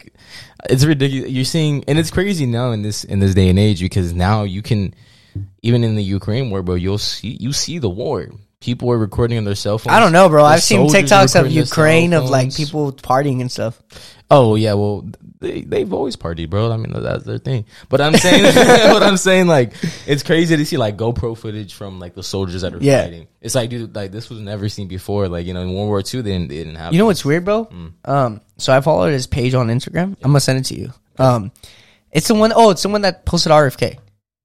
[0.69, 1.29] it's ridiculous.
[1.29, 4.43] You're seeing, and it's crazy now in this in this day and age because now
[4.43, 4.93] you can,
[5.61, 8.29] even in the Ukraine war, bro, you'll see you see the war.
[8.59, 9.95] People were recording on their cell phones.
[9.95, 10.41] I don't know, bro.
[10.43, 13.79] The I've seen TikToks of recording their cell Ukraine of like people partying and stuff.
[14.31, 15.07] Oh yeah, well
[15.39, 16.71] they they've always partied, bro.
[16.71, 17.65] I mean that's their thing.
[17.87, 18.43] But I'm saying,
[18.91, 19.73] what I'm saying, like
[20.07, 23.03] it's crazy to see like GoPro footage from like the soldiers that are Yeah.
[23.03, 23.27] fighting.
[23.41, 25.29] It's like, dude, like this was never seen before.
[25.29, 26.93] Like you know, in World War II, they didn't, they didn't have.
[26.93, 27.65] You know what's weird, bro?
[27.65, 27.93] Mm.
[28.05, 30.15] Um, so I followed his page on Instagram.
[30.23, 30.91] I'm gonna send it to you.
[31.19, 31.51] Um,
[32.11, 33.99] it's the one oh it's the one that posted RFK.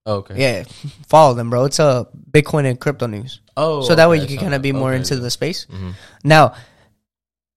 [0.05, 0.35] Oh, okay.
[0.41, 0.65] Yeah,
[1.07, 1.65] follow them, bro.
[1.65, 3.41] It's a Bitcoin and crypto news.
[3.57, 5.67] Oh, so that way you can kind of be more okay, into the space.
[5.71, 5.95] Mhm.
[6.25, 6.55] Now,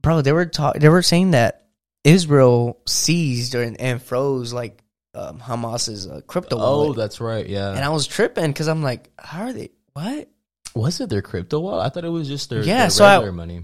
[0.02, 1.66] bro, they were talk- they were saying that
[2.04, 4.82] Israel seized or, and froze like
[5.16, 7.48] um, Hamas's uh, crypto Oh, wallet, that's right.
[7.48, 7.70] Yeah.
[7.72, 9.70] and I was tripping because I'm like, how are they?
[9.94, 10.30] What?
[10.76, 11.86] was it their crypto wallet?
[11.86, 13.64] I thought it was just their Yeah, Their so I- regular money.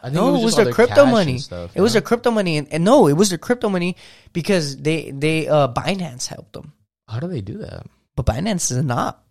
[0.00, 1.38] I no, it was, their crypto money.
[1.38, 3.96] stuff, it was their crypto money, and, and no, it was their crypto money
[4.32, 6.72] because they they uh Binance helped them,
[7.08, 7.86] How do they do that?
[8.16, 9.22] but Binance is not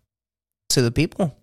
[0.69, 1.35] to the people.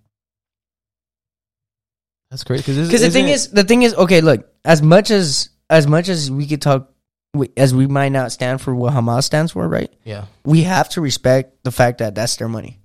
[2.31, 5.51] That's great because Because the thing is, the thing is, okay, look, as much as
[5.71, 6.91] as much as we could talk,
[7.35, 9.93] we- as we might not stand for what Hamas stands for, right?
[10.05, 12.81] yeah, we have to respect the fact that that's their money.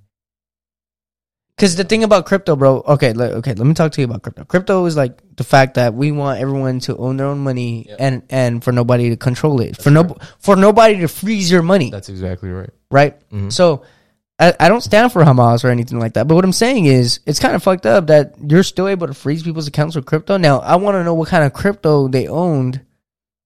[1.60, 2.78] Because the thing about crypto, bro.
[2.88, 3.54] Okay, le- okay.
[3.54, 4.46] Let me talk to you about crypto.
[4.46, 7.98] Crypto is like the fact that we want everyone to own their own money Yep.
[8.00, 9.76] and and for nobody to control it.
[9.76, 12.70] for no for nobody to freeze your money, that's exactly right.
[12.90, 13.30] right?
[13.30, 13.52] Mhm.
[13.52, 13.84] So.
[14.42, 17.20] I, I don't stand for Hamas or anything like that, but what I'm saying is
[17.26, 20.38] it's kind of fucked up that you're still able to freeze people's accounts with crypto.
[20.38, 22.80] Now, I want to know what kind of crypto they owned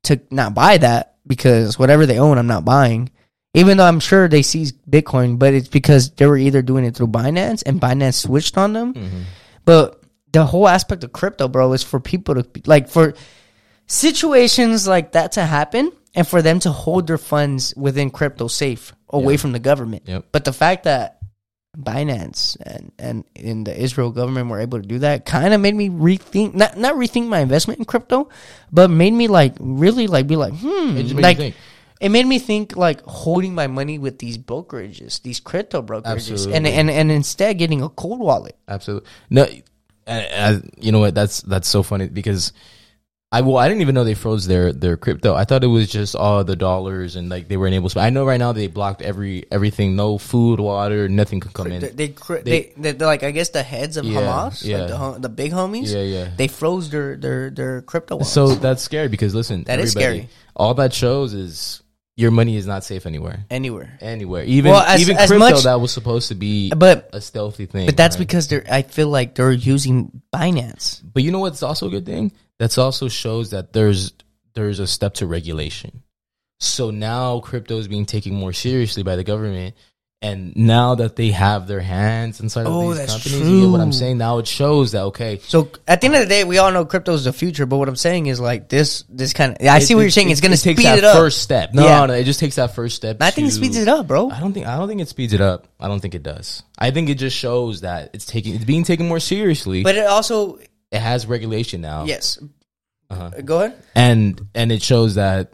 [0.03, 3.09] to not buy that because whatever they own, I'm not buying.
[3.53, 6.95] Even though I'm sure they seized Bitcoin, but it's because they were either doing it
[6.95, 8.93] through Binance and Binance switched on them.
[8.95, 9.21] Mhm.
[9.63, 13.13] But the whole aspect of crypto, bro, is for people to like for
[13.87, 18.93] situations like that to happen and for them to hold their funds within crypto safe
[19.09, 19.37] away Yeah.
[19.39, 20.03] from the government.
[20.07, 20.25] Yep.
[20.31, 21.19] But the fact that
[21.77, 25.73] Binance and and in the Israel government were able to do that kind of made
[25.75, 28.29] me rethink not not rethink my investment in crypto,
[28.71, 31.55] but made me like really like be like hmm It just made you like think.
[32.03, 36.67] It made me think like holding my money with these brokerages, these crypto brokerages, and
[36.67, 36.71] Absolutely.
[36.73, 38.55] and and instead getting a cold wallet.
[38.67, 39.09] Absolutely.
[39.29, 39.43] No,
[40.05, 41.15] and, and you know what?
[41.15, 42.51] That's that's so funny because
[43.31, 45.33] I well, I didn't even know they froze their their crypto.
[45.33, 47.99] I thought it was just all the dollars and like they weren't able to.
[47.99, 49.95] I know right now they blocked every everything.
[49.95, 51.95] No food, water, nothing could come They, in.
[51.95, 54.77] they, cr- They- they, they, are like I guess the heads of Yeah, Hamas, yeah.
[54.85, 55.91] like the the big homies.
[55.91, 56.29] Yeah, yeah.
[56.37, 58.15] They froze their their their crypto.
[58.17, 58.29] Wallets.
[58.31, 60.29] So that's scary because listen, That is scary.
[60.55, 61.81] All that shows is
[62.15, 63.45] your money is not safe anywhere.
[63.49, 67.09] anywhere, Anywhere, even Well, as- even as crypto much- that was supposed to be but
[67.13, 67.85] a stealthy thing.
[67.87, 68.27] but that's right?
[68.27, 68.65] because they're.
[68.69, 71.01] I feel like they're using Binance.
[71.03, 72.31] But you know what's also a good thing?
[72.59, 74.13] That's also shows that there's
[74.53, 76.03] there's a step to regulation.
[76.59, 79.75] So now crypto is being taken more seriously by the government.
[80.23, 83.71] And now that they have their hands inside Oh, of these that's companies, you get
[83.71, 84.17] what I'm saying?
[84.17, 86.85] Now it shows that okay, So at the end of the day, we all know
[86.85, 87.65] crypto is the future.
[87.65, 89.67] But what I'm saying is like this this kind of.
[89.67, 90.29] I see what it- you're saying.
[90.29, 91.17] it- It's gonna it speed that it up.
[91.17, 92.05] First step, no, Yeah.
[92.05, 93.17] no, it just takes that first step.
[93.21, 94.29] I think it speeds it up, bro.
[94.29, 95.67] I don't think I don't think it speeds it up.
[95.77, 96.63] I don't think it does.
[96.79, 99.83] I think it just shows that it's taking it's being taken more seriously.
[99.83, 100.57] But it also
[100.89, 102.05] it has regulation now.
[102.05, 102.39] yes.
[103.09, 103.29] Uh-huh.
[103.43, 103.73] Go ahead.
[103.93, 105.51] and and it shows that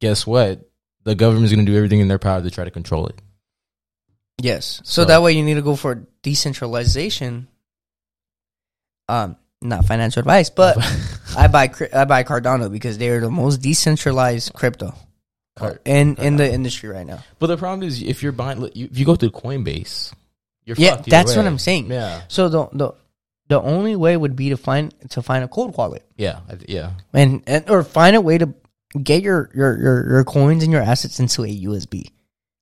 [0.00, 0.68] guess what
[1.04, 3.14] the government's going to do everything in their power to try to control it
[4.40, 4.80] Yes.
[4.84, 7.48] So, So- that way you need to go for decentralization.
[9.08, 10.76] Um, not financial advice, but
[11.36, 14.94] I buy I buy Cardano because they are the most decentralized crypto
[15.56, 17.24] Car- in in the industry right now.
[17.38, 20.12] But the problem is, if you're buying, if you go to Coinbase,
[20.64, 21.46] you're Yeah, that's what.
[21.46, 21.90] I'm saying.
[21.90, 22.92] Yeah, So the the
[23.48, 26.90] the only way would be to find to find a cold wallet yeah, yeah.
[27.14, 28.52] and, and or find a way to
[29.02, 32.12] get your, your your your coins and your assets into a USB.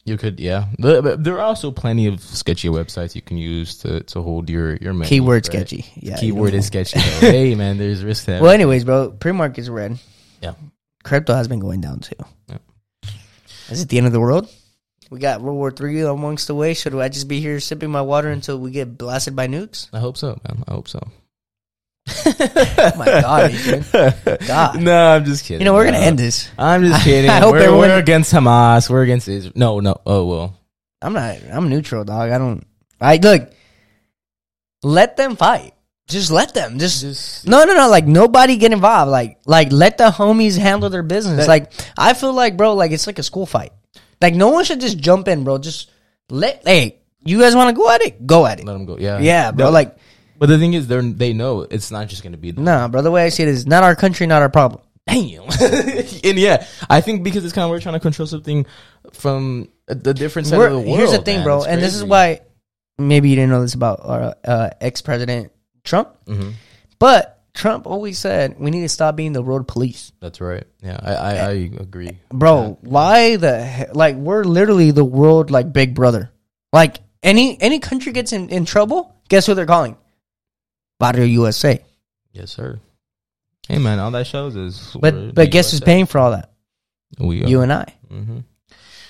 [0.07, 0.67] You could, yeah.
[0.79, 4.93] There are also plenty of sketchy websites you can use to, to hold your your
[4.93, 5.09] money.
[5.09, 5.45] Keyword right?
[5.45, 5.85] sketchy.
[5.97, 6.17] Yeah.
[6.17, 7.01] Keyword is sketchy.
[7.21, 7.33] though.
[7.33, 8.41] hey man, there's risk there.
[8.41, 9.99] Well, anyways, bro, pre-market is red.
[10.41, 10.55] Yeah.
[11.03, 12.15] Crypto has been going down too.
[12.49, 12.59] Yeah.
[13.69, 14.49] Is it the end of the world?
[15.11, 16.75] We got World War Three amongst the way.
[16.75, 19.89] Should I just be here sipping my water until we get blasted by nukes?
[19.93, 20.63] I hope so, man.
[20.69, 21.01] I hope so.
[22.27, 23.85] Oh my God, Adrian.
[24.47, 24.81] God.
[24.81, 25.61] No, I'm just kidding.
[25.61, 26.49] You know, we're gonna end this.
[26.59, 27.31] I'm just kidding.
[27.31, 28.91] I hope we're, everyone- we're against Hamas.
[28.91, 29.53] We're against Israel.
[29.55, 30.01] No, no.
[30.07, 30.59] Oh well.
[31.03, 31.37] I'm not.
[31.53, 32.31] I'm neutral, dog.
[32.31, 32.67] I don't.
[33.01, 33.51] I look.
[34.83, 35.75] Let them fight.
[36.09, 36.79] Just let them.
[36.79, 37.89] Just, Just no, no, no.
[37.89, 39.11] Like nobody get involved.
[39.11, 41.39] Like, like let the homies handle their business.
[41.47, 43.73] That- like I feel like, bro, like it's like a school fight.
[44.21, 45.59] Like no one should just jump in, bro.
[45.59, 45.91] Just
[46.31, 46.63] let.
[46.65, 48.25] Hey, you guys want to go at it?
[48.27, 48.67] Go at it.
[48.67, 48.97] let them go.
[48.99, 49.67] Yeah, Yeah, bro.
[49.67, 49.97] No, Like,
[50.39, 52.65] but the thing is, they they know it's not just gonna be them.
[52.65, 53.03] nah, bro.
[53.03, 54.83] The way I see it is not our country, not our problem.
[55.07, 55.43] Damn.
[55.61, 58.67] and yeah, I think because it's kind of we're trying to control something
[59.13, 60.99] from the different side We're- of the world.
[60.99, 61.45] here's the thing, man.
[61.45, 62.41] bro, and this is why
[62.99, 65.53] maybe you didn't know this about uh, uh, ex president
[65.85, 66.55] Trump, Mhm.
[66.99, 70.13] but Trump always said we need to stop being the road police.
[70.21, 70.65] That's right.
[70.83, 72.19] Yeah, I I, I agree.
[72.33, 76.31] bro why the he- like we're literally the world like big brother
[76.73, 79.97] like any any country gets in, in trouble guess who they're calling
[80.99, 81.83] Barrio USA
[82.33, 82.79] Yes, sir.
[83.69, 84.97] Hey, man, all that shows is.
[85.01, 86.51] but but guess who's paying for all that
[87.19, 87.49] We are.
[87.49, 88.39] you and I hmm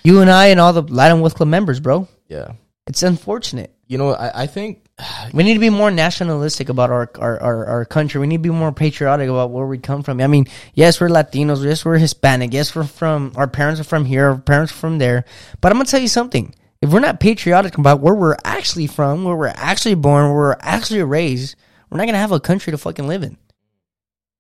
[0.03, 2.53] you and I and all the Latin Wealth Club members bro Yeah.
[2.87, 4.83] it's unfortunate You know, I I think
[5.35, 8.19] we need to be more nationalistic about our, our, our, our country.
[8.21, 10.21] We need to be more patriotic about where we come from.
[10.23, 11.63] I mean, yes, we're Latinos.
[11.63, 12.55] Yes, we're Hispanic.
[12.55, 14.29] Yes, we're from, our parents are from here.
[14.31, 15.25] Our parents are from there.
[15.61, 16.55] But I'm going to tell you something.
[16.81, 20.57] If we're not patriotic about where we're actually from, where we're actually born, where we're
[20.61, 21.57] actually raised,
[21.91, 23.37] we're not going to have a country to fucking live in.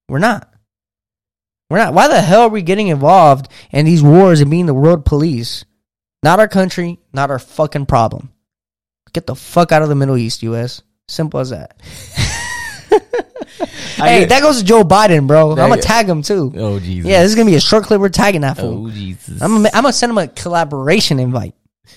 [0.08, 0.52] We're not.
[1.70, 1.94] We're not.
[1.94, 5.64] Why the hell are we getting involved in these wars and being the world police?
[6.22, 8.32] Not our country, not our fucking problem.
[9.12, 10.82] Get the fuck out of the Middle East, U.S.
[11.08, 11.80] Simple as that.
[13.96, 15.52] hey, that goes to Joe Biden, bro.
[15.52, 16.52] I'm gonna tag him too.
[16.56, 17.08] Oh Jesus.
[17.08, 18.00] Yeah, this is gonna be a short clip.
[18.00, 18.86] We're tagging that fool.
[18.86, 19.40] Oh Jesus.
[19.40, 21.54] I'm gonna, I'm gonna send him a collaboration invite.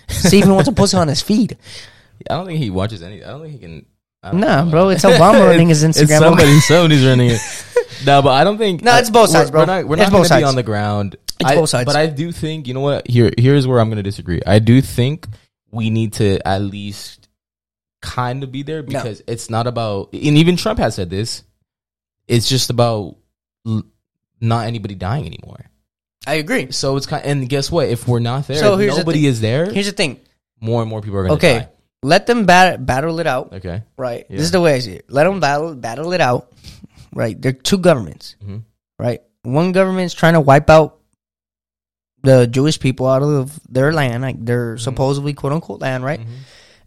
[0.07, 1.57] See if he wants to post it on his feed.
[2.29, 3.23] I don't think he watches any.
[3.23, 3.85] I don't think he can.
[4.23, 4.71] Nah, know.
[4.71, 6.19] bro, it's Obama running his It's Instagram.
[6.19, 7.41] somebody, somebody's running it.
[8.05, 8.81] No, but I don't think.
[8.81, 9.73] No, it's both sides, we're- bro.
[9.75, 11.17] We're not, we're It's not going to be on the ground.
[11.37, 11.85] It's I- both sides.
[11.85, 13.05] But I do think you know what.
[13.09, 14.39] Here, here's where I'm going to disagree.
[14.47, 15.27] I do think
[15.69, 17.27] we need to at least
[18.01, 20.13] kind of be there because it's not about.
[20.13, 21.43] And even Trump has said this.
[22.25, 23.17] It's just about
[23.67, 23.83] l-
[24.39, 25.65] not anybody dying anymore.
[26.25, 26.71] I agree.
[26.71, 27.25] So it's kind.
[27.25, 27.89] Of, And guess what?
[27.89, 29.69] If we're not there, So here's the nobody is there.
[29.69, 30.21] Here's the thing.
[30.61, 31.67] more and more people are going to Okay,
[32.03, 33.53] let them bat- battle it out.
[33.53, 33.83] Okay.
[33.97, 34.25] Right.
[34.29, 34.37] Yeah.
[34.37, 35.05] This is the way I see it.
[35.09, 36.51] Let them battle battle it out.
[37.13, 37.39] Right.
[37.39, 38.35] They're two governments.
[38.45, 38.63] Mhm.
[38.97, 39.21] Right.
[39.43, 40.97] One government's trying to wipe out
[42.23, 46.19] the Jewish people out of their land, like their supposedly quote unquote land, right?
[46.19, 46.25] Mhm.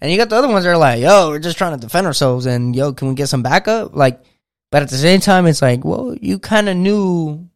[0.00, 2.06] And you got the other ones that are like, yo, we're just trying to defend
[2.06, 3.94] ourselves and yo, can we get some backup?
[3.96, 4.20] Like,
[4.70, 7.48] but at the same time, it's like, well, you kind of knew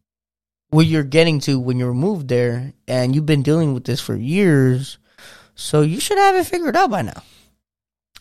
[0.69, 4.15] what you're getting to when you moved there and you've been dealing with this for
[4.15, 4.97] years.
[5.55, 7.21] So you should have it figured out by now.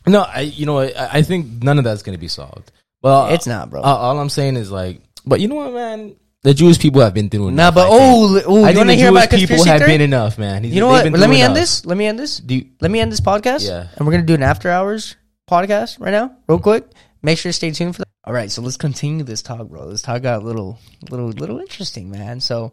[0.07, 2.71] No, I you know I, I think none of that's going to be solved.
[3.03, 3.83] Well, it's not, bro.
[3.83, 6.17] Uh, all I'm saying is like, but you know what, man?
[6.43, 7.75] The Jewish people have been through nah, enough.
[7.75, 9.79] but I oh, oh, I you want to the hear about Jewish people conspiracy have
[9.81, 9.93] theory?
[9.93, 10.63] been enough, man.
[10.63, 11.11] He's- You know what?
[11.11, 11.85] Let me end this.
[11.85, 12.39] Let me end this.
[12.39, 13.67] Do you, Let me end this podcast.
[13.67, 13.89] Yeah.
[13.97, 15.17] And we're gonna do an after hours
[15.51, 16.87] podcast right now, real quick.
[17.23, 18.09] Make sure to stay tuned for that.
[18.25, 19.89] All right, so let's continue this talk, bro.
[19.91, 20.79] This talk got a little,
[21.11, 22.41] little, little interesting, man.
[22.41, 22.73] So,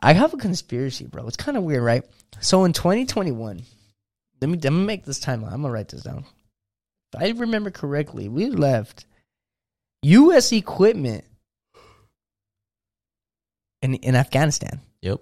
[0.00, 1.26] I have a conspiracy, bro.
[1.26, 2.04] It's kind of weird, right?
[2.40, 3.62] So in 2021,
[4.40, 5.52] let me let me make this timeline.
[5.52, 6.24] I'm gonna write this down.
[7.12, 9.06] If I remember correctly, we left
[10.02, 10.52] U.S.
[10.52, 11.24] equipment
[13.82, 15.20] in in Afghanistan, yep.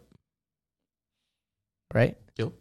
[1.95, 2.17] right?
[2.37, 2.53] Yep.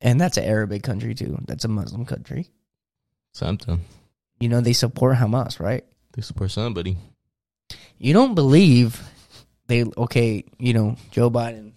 [0.00, 1.38] And that's an Arabic country too.
[1.46, 2.48] That's a Muslim country.
[3.32, 3.80] Something.
[4.40, 5.84] You know they support Hamas, right?
[6.14, 6.96] They support somebody.
[7.98, 9.00] You don't believe
[9.68, 11.72] they okay, you know, Joe Biden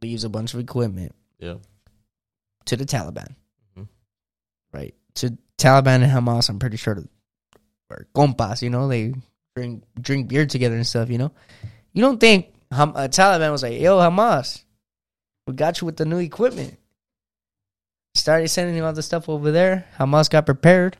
[0.00, 1.56] leaves a bunch of equipment Yeah.
[2.66, 3.34] to the Taliban.
[3.76, 3.88] Mhm.
[4.72, 4.94] Right?
[5.16, 7.04] To Taliban and Hamas, I'm pretty sure
[7.90, 9.14] or compas, you know, they
[9.54, 11.32] drink drink beer together and stuff, you know.
[11.92, 14.64] You don't think Ham- uh, Taliban was like, "Yo, Hamas,
[15.46, 16.78] we got you with the new equipment."
[18.14, 19.86] started sending all the stuff over there.
[19.98, 20.96] Hamas got prepared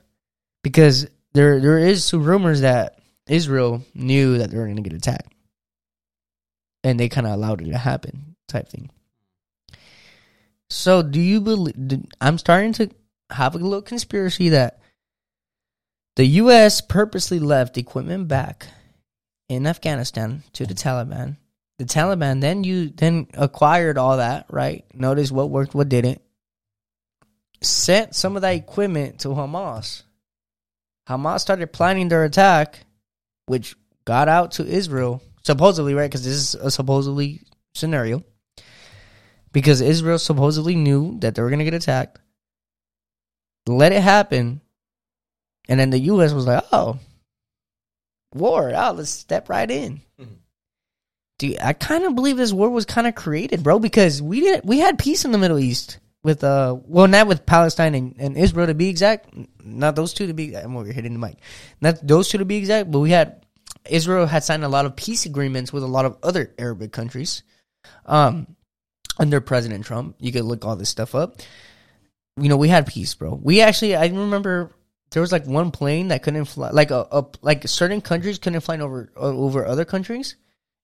[0.63, 2.99] because there there is some rumors that
[3.29, 5.33] Israel knew that they were going to get attacked,
[6.83, 8.91] and they kind of allowed it to happen, type thing.
[10.69, 11.77] So, do you believe?
[12.21, 12.91] I'm starting to
[13.35, 14.81] have a little conspiracy that
[16.17, 16.81] the U.S.
[16.81, 18.67] purposely left equipment back
[19.49, 21.37] in Afghanistan to the Taliban.
[21.79, 24.85] The Taliban then you then acquired all that, right?
[24.95, 26.23] Notice what worked, what didn't.
[27.61, 30.03] Sent some of that equipment to Hamas.
[31.09, 32.79] Hamas started planning their attack,
[33.47, 36.11] which got out to Israel, supposedly, right?
[36.11, 37.43] Because this is a supposedly
[37.75, 38.23] scenario.
[39.53, 42.19] Because Israel supposedly knew that they were going to get attacked.
[43.67, 44.61] Let it happen.
[45.69, 46.33] And then the U.S.
[46.33, 46.99] was like, oh,
[48.35, 48.73] war.
[48.75, 50.01] Oh, let's step right in.
[50.21, 50.37] Mhm.
[51.39, 54.63] Dude, I kind of believe this war was kind of created, bro, because we did
[54.65, 58.37] we had peace in the Middle East with uh well not with Palestine and, and
[58.37, 59.29] Israel to be exact,
[59.63, 61.39] not those two to be I'm over here hitting the mic.
[61.81, 63.45] Not those two to be exact, but we had
[63.89, 67.43] Israel had signed a lot of peace agreements with a lot of other Arabic countries.
[68.07, 68.57] Um
[69.19, 70.17] under President Trump.
[70.19, 71.41] You could look all this stuff up.
[72.37, 73.39] You know, we had peace, bro.
[73.41, 74.73] We actually I remember
[75.15, 78.61] there was like one plane that couldn't fly like a, a like certain countries couldn't
[78.63, 80.35] fly over over other countries.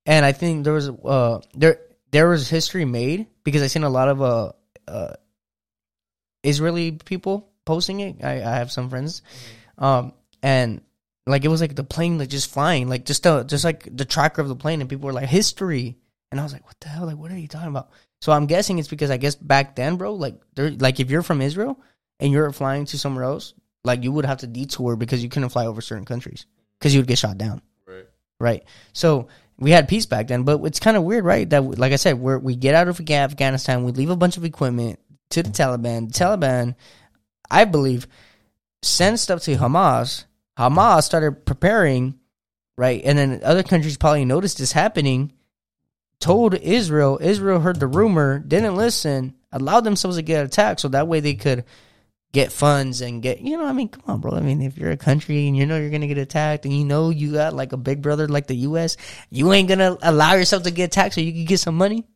[0.07, 1.81] And i think there was uh there
[2.13, 4.53] there was history made because i seen a lot of uh
[4.89, 5.15] uh
[6.43, 8.25] israeli people posting it.
[8.25, 9.23] I, I have some friends.
[9.77, 10.81] Um and
[11.27, 14.05] like it was like the plane like just flying like just the just like the
[14.05, 15.99] tracker of the plane and people were like history.
[16.31, 17.07] And i was like what the hell?
[17.07, 19.97] Like what are you talking about so i'm guessing it's because i guess back then
[19.97, 21.81] bro like there like if you're from israel
[22.19, 23.55] and you're flying to somewhere else
[23.85, 26.47] like you would have to detour because you couldn't fly over certain countries
[26.79, 27.63] because you would get shot down.
[27.87, 28.07] Right.
[28.39, 28.65] right.
[28.93, 29.29] So
[29.59, 32.19] we had peace back then but it's kind of weird right that like i said
[32.19, 36.11] we're, we get out of afghanistan we leave a bunch of equipment to the taliban.
[36.11, 36.75] The taliban
[37.51, 38.07] i believe
[38.83, 40.25] send stuff to hamas.
[40.59, 42.19] Hamas started preparing
[42.79, 45.31] right and then other countries probably noticed this happening
[46.21, 51.09] told israel israel heard the rumor didn't listen allowed themselves to get attacked so that
[51.09, 51.65] way they could
[52.33, 54.93] get funds and get you know I mean come on bro I mean if you're
[54.93, 57.73] a country and you know you're gonna get attacked and you know you got like
[57.73, 58.97] a big brother like the U.S.
[59.31, 62.07] you ain't gonna allow yourself to get attacked so you can get some money.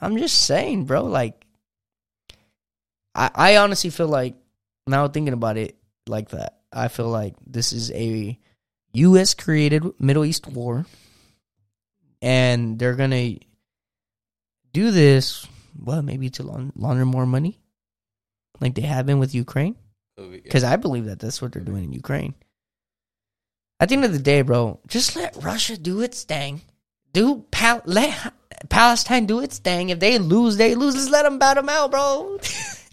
[0.00, 1.04] I'm just saying, bro.
[1.04, 1.46] Like,
[3.14, 4.34] I I honestly feel like
[4.86, 8.38] now thinking about it like that, I feel like this is a
[8.92, 9.34] U.S.
[9.34, 10.86] created Middle East war,
[12.24, 13.36] and they're gonna
[14.72, 15.46] do this.
[15.78, 17.58] Well, maybe to laun- launder more money
[18.60, 19.76] like they have been with Ukraine?
[20.16, 22.34] Oh, because I believe that that's what they're doing in Ukraine.
[23.78, 26.62] At the end of the day, bro, just let Russia do its thing.
[27.12, 28.32] Do pal- let
[28.70, 29.90] Palestine do its thing.
[29.90, 30.94] If they lose, they lose.
[30.94, 32.38] Let's let them bat them out, bro.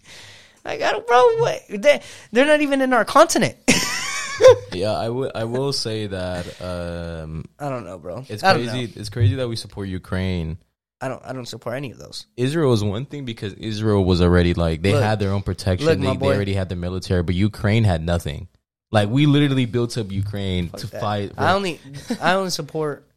[0.64, 1.36] I got bro.
[1.38, 1.62] What?
[1.70, 3.56] They, they're not even in our continent.
[4.72, 5.30] yeah, I will.
[5.34, 8.24] I will say that um, I don't know, bro.
[8.28, 8.92] it's I crazy.
[8.96, 10.58] It's crazy that we support Ukraine.
[11.00, 11.22] I don't.
[11.24, 12.26] I don't support any of those.
[12.36, 15.86] Israel is one thing because Israel was already like they Look, had their own protection.
[15.88, 18.48] look, they, they already had the military, but Ukraine had nothing.
[18.90, 21.00] Like we literally built up Ukraine to That.
[21.00, 21.32] fight.
[21.36, 21.80] I only.
[22.20, 23.08] I only support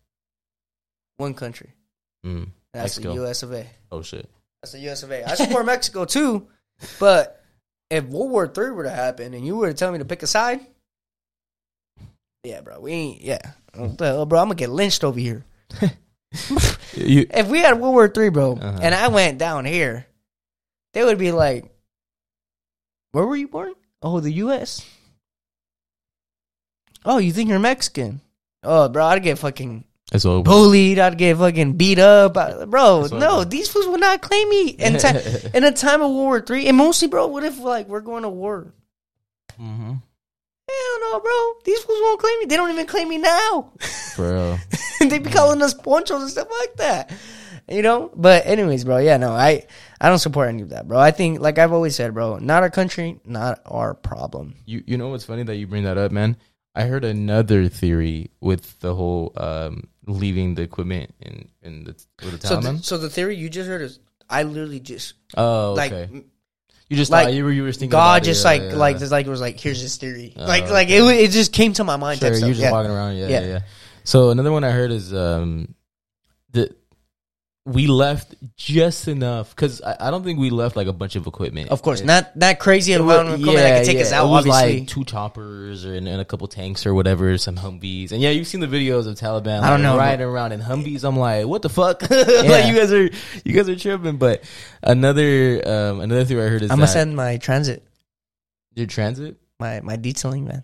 [1.17, 1.73] one country.
[2.25, 2.49] Mm.
[2.73, 3.09] That's Mexico.
[3.09, 3.43] the U.S.
[3.43, 3.67] of A.
[3.91, 4.29] Oh shit!
[4.61, 5.03] That's the U.S.
[5.03, 5.23] of A.
[5.29, 6.47] I support Mexico too,
[6.99, 7.43] but
[7.91, 10.23] if World War Three were to happen and you were to tell me to pick
[10.23, 10.65] a side,
[12.45, 13.21] yeah, bro, we ain't.
[13.21, 13.39] Yeah,
[13.75, 15.43] What bro, I'm gonna get lynched over here.
[16.93, 18.79] You, If we had World War Three, bro, Uh-huh.
[18.81, 20.05] and I went down here,
[20.93, 21.65] they would be like,
[23.11, 23.73] "Where were you born?
[24.01, 24.85] Oh, the U.S.
[27.05, 28.21] Oh, you think you're Mexican?
[28.63, 30.43] Oh, bro, I'd get fucking it's over.
[30.43, 30.99] bullied.
[30.99, 33.07] I'd get fucking beat up, I- bro.
[33.11, 34.95] No, these fools would not claim me in,
[35.53, 36.67] in a time of World War Three.
[36.67, 38.73] And mostly, bro, what if like we're going to war?
[39.59, 39.93] mm-hmm.
[40.67, 41.53] Hell no, bro.
[41.63, 42.45] These fools won't claim me.
[42.45, 43.71] They don't even claim me now.
[44.15, 44.57] Bro.
[44.99, 47.11] they be calling us ponchos and stuff like that.
[47.69, 48.11] You know.
[48.15, 48.97] But anyways, bro.
[48.97, 49.65] Yeah, no, I
[50.01, 50.99] I don't support any of that, bro.
[50.99, 54.55] I think, like I've always said, bro, not our country, not our problem.
[54.65, 56.37] You you know what's funny that you bring that up, man?
[56.75, 62.41] I heard another theory with the whole um, leaving the equipment in in the with
[62.41, 63.99] the So, the, so the theory you just heard is,
[64.29, 66.23] I literally just oh, like okay.
[66.87, 68.61] You just like, thought you were you were thinking God about it, just yeah, like
[68.61, 71.31] yeah, like just like it was like here's this theory Oh, like like it, it
[71.31, 72.71] just came to my mind Sure, you're just yeah.
[72.71, 73.15] walking around.
[73.17, 73.39] Yeah, Yeah.
[73.41, 73.59] yeah, yeah.
[74.03, 75.73] So another one I heard is um,
[76.51, 76.75] the
[77.67, 81.25] we left just enough because I, I don't think we left like a bunch of
[81.25, 81.71] equipment.
[81.71, 84.27] Of course, It- not not crazy amount of equipment that could take us out.
[84.27, 87.55] It was obviously, like two choppers or, and, and a couple tanks or whatever, some
[87.55, 88.11] Humvees.
[88.11, 89.61] And yeah, you've seen the videos of Taliban.
[89.61, 91.03] I don't like, know, riding around in Humvees.
[91.03, 92.03] I'm like, what the fuck?
[92.11, 92.41] Yeah.
[92.51, 93.09] like you guys are
[93.43, 94.17] you guys are tripping.
[94.17, 94.43] But
[94.83, 97.83] another um another thing I heard is I'm gonna send my transit,
[98.75, 99.37] your transit.
[99.59, 100.63] my my detailing man.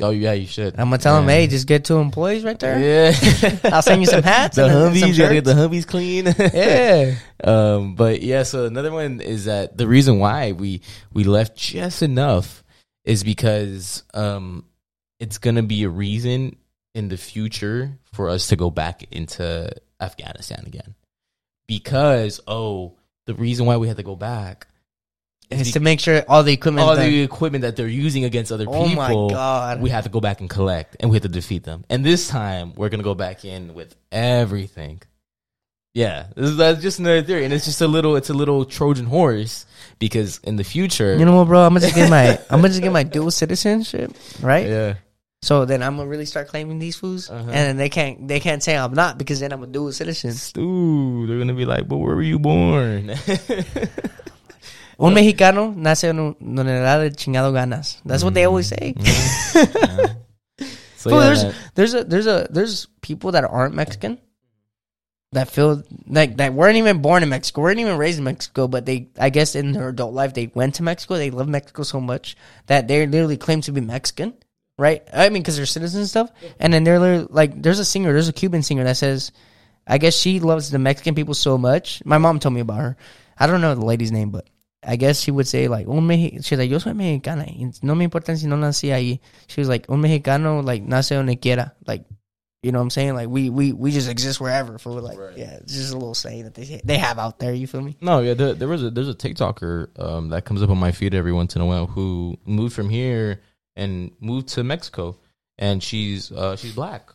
[0.00, 0.74] Oh yeah, you should.
[0.78, 1.34] I'm gonna tell him, Yeah.
[1.34, 2.78] hey, just get two employees right there.
[2.78, 6.26] Yeah, I'll send you some hats The and Humvees, you gotta get the Humvees clean.
[6.54, 7.14] Yeah,
[7.44, 10.80] Um, but yeah, so another one is that the reason why we
[11.12, 12.64] we left just enough
[13.04, 14.64] is because um
[15.20, 16.56] it's gonna be a reason
[16.94, 19.70] in the future for us to go back into
[20.00, 20.94] Afghanistan again.
[21.68, 24.66] Because oh, the reason why we had to go back
[25.60, 26.86] is to make sure all the equipment.
[26.86, 29.28] all the equipment that they're using against other oh people.
[29.28, 29.80] my god!
[29.82, 31.84] We have to go back and collect, and we have to defeat them.
[31.90, 35.02] And this time, we're gonna go back in with everything.
[35.94, 38.64] Yeah, this is, that's just another theory, and it's just a little, it's a little
[38.64, 39.66] Trojan horse
[39.98, 41.60] because in the future, you know what, bro?
[41.66, 44.66] I'm gonna just get my I'm gonna just get my dual citizenship, right?
[44.66, 44.94] yeah,
[45.42, 47.40] So then I'm gonna really start claiming these fools, Uh-huh.
[47.44, 50.32] and then they can't they can't say I'm not because then I'm a dual citizen.
[50.54, 53.12] Dude, they're gonna be like, "But where were you born?"
[55.02, 58.00] Un mexicano nace en donde le da de chingado ganas.
[58.04, 58.94] That's what they always say.
[58.96, 60.16] Mm.
[60.58, 60.68] Yeah.
[61.02, 61.54] So yeah, there's man.
[61.74, 64.18] there's a there's a there's people that aren't Mexican
[65.32, 68.86] that feel like that weren't even born in Mexico, weren't even raised in Mexico, but
[68.86, 71.16] they I guess in their adult life they went to Mexico.
[71.16, 72.36] They love Mexico so much
[72.66, 74.34] that they literally claim to be Mexican,
[74.78, 75.02] right?
[75.12, 76.30] I mean, because they're citizens and stuff.
[76.60, 79.32] And then they're like, there's a singer, there's a Cuban singer that says,
[79.86, 82.02] I guess she loves the Mexican people so much.
[82.04, 82.96] My mom told me about her.
[83.36, 84.46] I don't know the lady's name, but
[84.84, 87.94] I guess she would say like un Mex- she's like yo soy mexicana y no
[87.94, 89.20] me importa si no nací ahí.
[89.46, 91.72] She was like un mexicano like nace donde quiera.
[91.86, 92.04] Like
[92.64, 93.14] you know what I'm saying?
[93.14, 95.36] Like we we we just exist wherever for like Right.
[95.36, 97.96] yeah, it's just a little saying that they they have out there, you feel me?
[98.00, 100.92] No, yeah, there, there was a there's a TikToker um, that comes up on my
[100.92, 103.40] feed every once in a while who moved from here
[103.74, 105.18] and moved to Mexico,
[105.58, 107.10] and she's uh, she's black,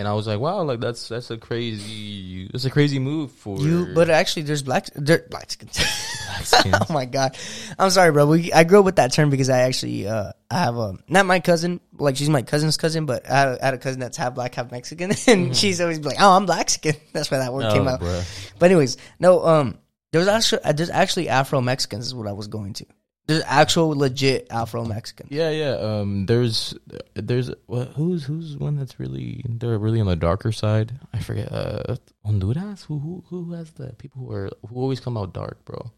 [0.00, 3.58] and I was like, wow, like that's that's a crazy that's a crazy move for
[3.60, 5.78] You but actually there's black there black skins.
[6.66, 7.36] oh my god,
[7.78, 8.26] I'm sorry, bro.
[8.26, 11.26] We, I grew up with that term because I actually uh, I have a not
[11.26, 14.16] my cousin, like she's my cousin's cousin, but I had, I had a cousin that's
[14.16, 17.70] half black, half Mexican, and she's always like, "Oh, I'm Blackskin." That's why that word
[17.72, 18.00] came Oh, out.
[18.00, 18.52] bruh.
[18.58, 19.78] But anyways, no, um,
[20.12, 22.86] there's actually there's actually Afro Mexicans is what I was going to.
[23.30, 25.30] There's actual legit Afro Mexicans.
[25.30, 25.78] Yeah, yeah.
[25.78, 26.74] Um, there's
[27.14, 30.98] there's what, who's who's one that's really they're really on the darker side.
[31.14, 31.46] I forget.
[31.52, 31.94] Uh,
[32.26, 32.82] Honduras.
[32.90, 35.92] Who who who has the people who are who always come out dark, bro?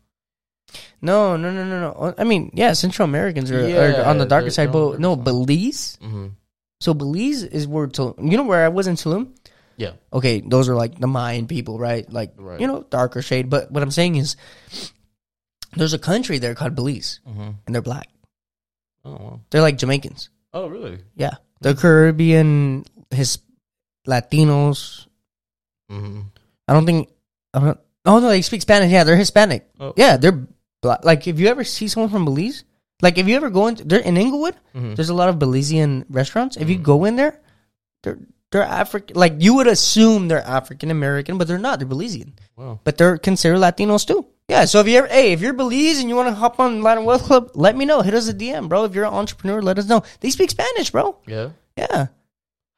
[1.00, 2.14] No, no, no, no, no.
[2.18, 5.24] I mean, yeah, Central Americans are, Yeah, are on the darker side, but no, side.
[5.24, 5.98] Belize.
[6.02, 6.26] Mm-hmm.
[6.80, 9.32] So Belize is where Tul- you know where I was in Tulum.
[9.76, 9.92] Yeah.
[10.12, 12.04] Okay, those are like the Mayan people, right?
[12.12, 12.60] Like Right.
[12.60, 13.48] you know, darker shade.
[13.50, 14.36] But what I'm saying is,
[15.76, 17.50] there's a country there called Belize, Mm-hmm.
[17.66, 18.08] and they're black.
[19.04, 19.10] Oh.
[19.12, 19.40] Wow.
[19.50, 20.30] They're like Jamaicans.
[20.52, 20.98] Oh, really?
[21.16, 23.38] Yeah, they're Caribbean, his
[24.06, 25.06] Latinos.
[25.90, 26.20] Mm-hmm.
[26.68, 27.08] I don't think.
[27.54, 28.90] I don't, oh no, they speak Spanish.
[28.90, 29.68] Yeah, they're Hispanic.
[29.80, 29.92] Oh.
[29.96, 30.46] Yeah, they're
[30.80, 31.04] black.
[31.04, 32.64] Like if you ever see someone from Belize,
[33.02, 34.54] like if you ever go into, they're in Inglewood.
[34.74, 34.94] Mm-hmm.
[34.94, 36.56] There's a lot of Belizean restaurants.
[36.56, 36.82] If you Mhm.
[36.82, 37.38] go in there,
[38.02, 38.18] they're
[38.50, 39.16] they're African.
[39.16, 41.78] Like you would assume they're African American, but they're not.
[41.78, 42.80] They're Belizean, Wow.
[42.84, 44.26] but they're considered Latinos too.
[44.52, 44.64] Yeah.
[44.66, 47.04] So if you ever, hey, if you're Belize and you want to hop on Latin
[47.04, 48.02] Wealth Club, let me know.
[48.02, 48.84] Hit us a DM, bro.
[48.84, 50.02] If you're an entrepreneur, let us know.
[50.20, 51.16] They speak Spanish, bro.
[51.26, 51.50] Yeah.
[51.76, 52.08] Yeah.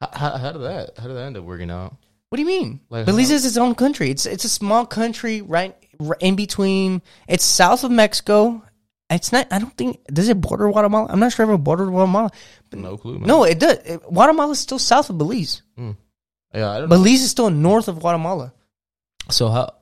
[0.00, 1.96] How, how, how did that how did that end up working out?
[2.28, 2.80] What do you mean?
[2.90, 4.10] Like Belize how- is its own country.
[4.10, 5.74] It's it's a small country right,
[6.20, 7.02] in between.
[7.28, 8.62] It's south of Mexico.
[9.10, 9.48] It's not.
[9.50, 11.08] I don't think does it border Guatemala.
[11.10, 12.30] I'm not sure if it borders Guatemala.
[12.72, 13.18] No clue.
[13.18, 13.26] Man.
[13.28, 13.78] No, it does.
[13.84, 15.62] It, Guatemala is still south of Belize.
[15.76, 15.92] Hmm.
[16.54, 16.96] Yeah, I don't know.
[16.96, 18.52] Belize is still north of Guatemala.
[19.30, 19.74] So how?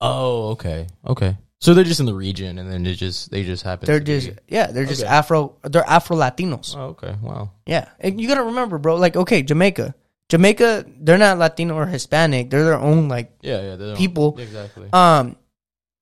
[0.00, 1.36] Oh, okay, okay.
[1.60, 3.86] So they're just in the region, and then they just they just happen.
[3.86, 5.10] They're to just Be, yeah, they're just Okay.
[5.10, 5.56] Afro.
[5.64, 6.76] They're Afro Latinos.
[6.76, 7.16] oh, okay.
[7.20, 7.50] Wow.
[7.66, 8.94] Yeah, and you gotta remember, bro.
[8.96, 9.94] Like, okay, Jamaica,
[10.28, 12.50] Jamaica, they're not Latino or Hispanic.
[12.50, 13.94] They're their own like Yeah, yeah.
[13.96, 14.88] People- Exactly.
[14.92, 15.34] um,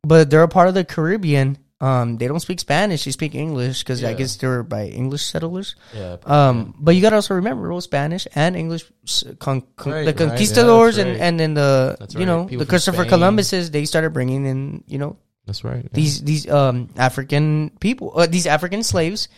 [0.02, 1.56] but they're a part of the Caribbean.
[1.78, 5.76] Um, they don't speak Spanish; they speak English because I guess they're by English settlers.
[5.92, 6.16] yeah.
[6.24, 8.88] Um, but you gotta also remember, bro, Spanish and English,
[9.38, 12.64] con- con- Right, the right, yeah, conquistadors and and then the That's you know People
[12.64, 13.10] the Christopher Spain.
[13.10, 13.70] Columbuses.
[13.70, 15.84] They started bringing in you know That's right.
[15.84, 15.92] yeah.
[15.92, 19.28] these these um African people, uh, these African slaves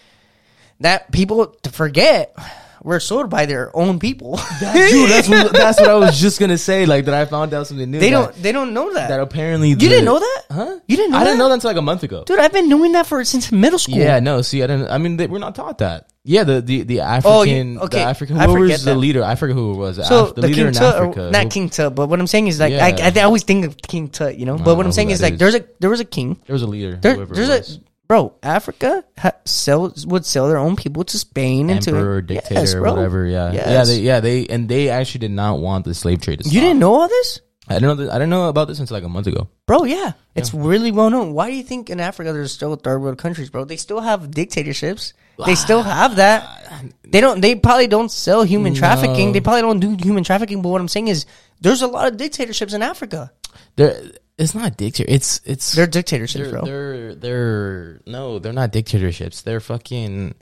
[0.78, 2.38] that people to forget
[2.82, 4.36] were sold by their own people.
[4.60, 6.86] Dude, that's what, that's what I was just gonna say.
[6.86, 7.98] Like that, I found out something new.
[7.98, 8.34] they don't.
[8.34, 9.08] They don't know that.
[9.08, 10.42] that apparently you the- didn't know that?
[10.50, 10.78] huh?
[10.86, 11.22] You didn't know that.
[11.22, 12.24] I didn't know that until like a month ago.
[12.24, 13.96] Dude, I've been doing that for since middle school.
[13.96, 14.42] Yeah, no.
[14.42, 14.88] See, I didn't.
[14.90, 16.08] I mean, they, we're not taught that.
[16.24, 18.36] Yeah, the the the oh, African, Oh, okay, the African.
[18.36, 18.96] I Who was the that.
[18.98, 19.24] leader?
[19.24, 19.96] I forget who it was.
[19.96, 21.30] The, So Af- the, the, leader King in Tut, Africa.
[21.32, 22.84] not who- King Tut, but what I'm saying is like Yeah.
[22.84, 24.36] I, I always think of King Tut.
[24.36, 26.04] You know, but oh, what I'm saying is, that like there's a there was a
[26.04, 26.38] king.
[26.46, 26.96] There was a leader.
[26.96, 28.34] There, there's a bro.
[28.42, 32.74] Africa ha, sell would sell their own people to Spain and emperor, to dictator, Yes,
[32.74, 32.94] bro.
[32.94, 33.26] whatever.
[33.26, 34.20] Yeah, yeah, they, yeah.
[34.20, 36.54] They and they actually did not want the slave trade to stop.
[36.54, 37.94] You didn't know all this, I didn't know.
[37.96, 39.48] This, I didn't know about this until like a month ago.
[39.66, 39.84] bro?
[39.84, 41.34] Yeah, it's really well known.
[41.34, 43.64] Why do you think in Africa there's still third world countries, bro?
[43.64, 45.12] They still have dictatorships.
[45.44, 45.82] They still ah.
[45.82, 46.92] have that.
[47.04, 47.40] They don't.
[47.42, 49.28] They probably don't sell human trafficking.
[49.28, 49.32] No.
[49.32, 50.62] They probably don't do human trafficking.
[50.62, 51.26] But what I'm saying is,
[51.60, 53.32] there's a lot of dictatorships in Africa.
[53.76, 54.00] There,
[54.38, 55.10] it's not dictator.
[55.12, 56.64] It's it's They're dictatorships, they're, bro.
[56.64, 59.42] they're they're no, they're not dictatorships.
[59.42, 60.34] They're fucking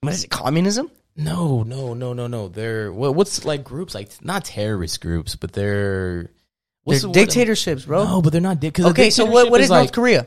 [0.00, 0.30] what is it?
[0.30, 0.90] Communism?
[1.16, 2.48] no, no, no, no, no.
[2.48, 6.30] They're what, what's like groups like not terrorist groups, but they're
[6.82, 7.26] what's They're the word?
[7.28, 8.04] dictatorships, bro.
[8.04, 8.58] No, but they're not.
[8.60, 9.50] Di- 'cause okay, so what?
[9.50, 10.26] What dictatorship is North like- Korea?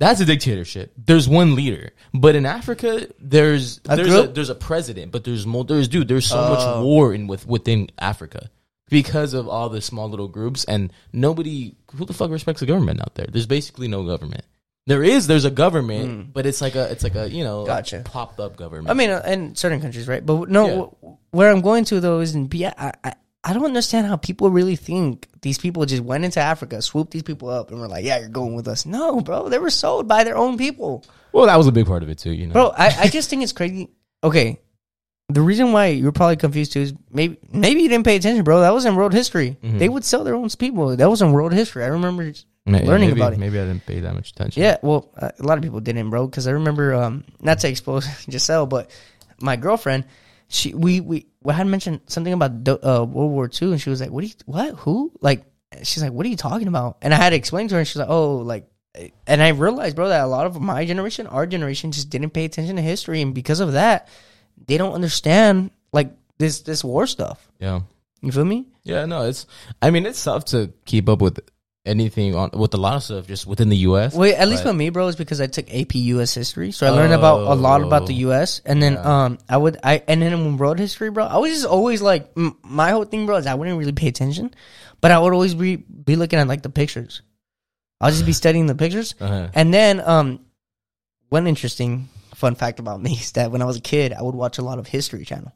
[0.00, 0.92] That's a dictatorship.
[0.96, 4.30] There's one leader, but in Africa, there's A there's group?
[4.30, 5.64] a there's a president, but there's more.
[5.64, 6.06] There's dude.
[6.06, 6.84] There's so much Oh.
[6.84, 8.48] war in with within Africa
[8.88, 13.00] because of all the small little groups, and nobody who the fuck respects the government
[13.00, 13.26] out there.
[13.30, 14.44] There's basically no government.
[14.86, 15.26] There is.
[15.26, 17.66] There's a government, but it's like a it's like a you know.
[17.66, 18.02] Gotcha.
[18.04, 18.88] popped up government.
[18.90, 20.24] I mean, uh, in certain countries, right?
[20.24, 20.66] But no,
[21.02, 21.10] Yeah.
[21.10, 23.14] wh- where I'm going to though is in yeah, I, I
[23.44, 27.22] I don't understand how people really think these people just went into Africa, swooped these
[27.22, 30.08] people up, and were like, "Yeah, you're going with us." No, bro, they were sold
[30.08, 32.32] by their own people, well, that was a big part of it too.
[32.32, 32.68] You know, bro.
[32.76, 33.90] I, I just think it's crazy.
[34.24, 34.58] Okay,
[35.28, 38.60] the reason why you're probably confused too is maybe maybe you didn't pay attention, bro.
[38.60, 39.58] That was in world history.
[39.62, 39.78] Mm-hmm.
[39.78, 40.96] They would sell their own people.
[40.96, 41.84] That was in world history.
[41.84, 42.32] I remember
[42.64, 43.38] Ma- learning maybe, about it.
[43.38, 44.62] Maybe I didn't pay that much attention.
[44.62, 46.26] Yeah, well, uh, a lot of people didn't, bro.
[46.26, 48.90] Because I remember, um, not to expose Giselle, but
[49.40, 50.04] my girlfriend,
[50.48, 54.00] she we we we had mentioned something about uh, World War II, and she was
[54.00, 54.24] like, "What?
[54.24, 54.74] You, what?
[54.76, 55.44] Who?" Like,
[55.82, 57.88] she's like, "What are you talking about?" And I had to explain to her, and
[57.88, 58.66] she's like, "Oh, like."
[59.28, 62.46] And I realized, bro, that a lot of my generation, our generation, just didn't pay
[62.46, 64.08] attention to history, and because of that,
[64.66, 67.46] they don't understand like this this war stuff.
[67.58, 67.80] yeah.
[68.20, 68.66] You feel me?
[68.82, 69.46] Yeah, no, it's.
[69.80, 71.38] I mean, it's tough to keep up with
[71.86, 74.12] anything on with a lot of stuff just within the U.S.
[74.12, 76.90] Well, at least for me, bro, is because I took AP US history, so I
[76.90, 79.24] learned about a lot about the Oh, US, and then yeah.
[79.24, 82.28] um, I would I and then in world history, bro, I was just always like
[82.36, 84.52] m- my whole thing, bro, is I wouldn't really pay attention,
[85.00, 87.22] but I would always be be looking at like the pictures.
[88.00, 89.46] I'll just be studying the pictures, Uh-huh.
[89.54, 90.40] and then um,
[91.28, 92.08] one interesting
[92.38, 94.62] fun fact about me is that when I was a kid, I would watch a
[94.62, 95.52] lot of History Channel.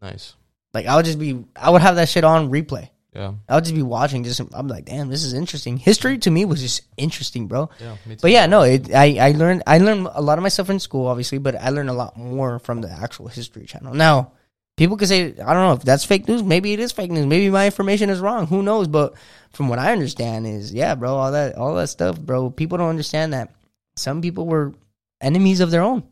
[0.00, 0.34] Nice.
[0.74, 2.88] Like I would just be, I would have that shit on replay.
[3.14, 3.34] Yeah.
[3.46, 4.24] I would just be watching.
[4.24, 5.76] Just I'm like, damn, this is interesting.
[5.76, 7.68] History to me was just interesting, bro.
[7.78, 7.96] Yeah.
[8.22, 10.80] But yeah, no, it, I I learned I learned a lot of my stuff in
[10.80, 13.92] school, obviously, but I learned a lot more from the actual History Channel.
[13.92, 14.32] Now,
[14.78, 16.42] people could say I don't know if that's fake news.
[16.42, 17.26] Maybe it is fake news.
[17.26, 18.46] Maybe my information is wrong.
[18.46, 18.88] Who knows?
[18.88, 19.12] But
[19.52, 22.48] from what I understand, is yeah, bro, all that all that stuff, bro.
[22.48, 23.52] People don't understand that
[23.94, 24.72] some people were
[25.20, 26.02] enemies of their own.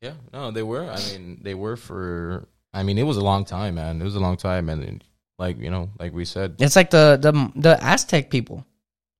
[0.00, 0.12] Yeah.
[0.32, 0.90] No, they were.
[0.90, 2.46] I mean, they were for.
[2.72, 4.00] I mean, it was a long time, man.
[4.00, 5.02] It was a long time, and
[5.38, 8.64] like you know, like we said, It's like the the the Aztec people.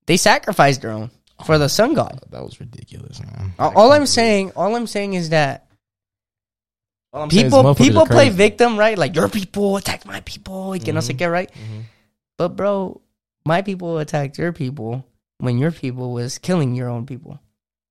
[0.06, 1.10] They sacrificed their own
[1.44, 2.20] for the sun god.
[2.30, 3.52] that was ridiculous, man.
[3.58, 5.66] All, all I'm saying, all I'm saying is that
[7.12, 8.36] All I'm saying is people motherfuckers people are play crazy.
[8.36, 8.96] victim, right?
[8.96, 11.50] Like your people attacked my people, y que no sé qué, right?
[11.52, 11.82] Mhm.
[12.38, 13.00] But bro,
[13.44, 15.04] my people attacked your people
[15.38, 17.40] when your people was killing your own people.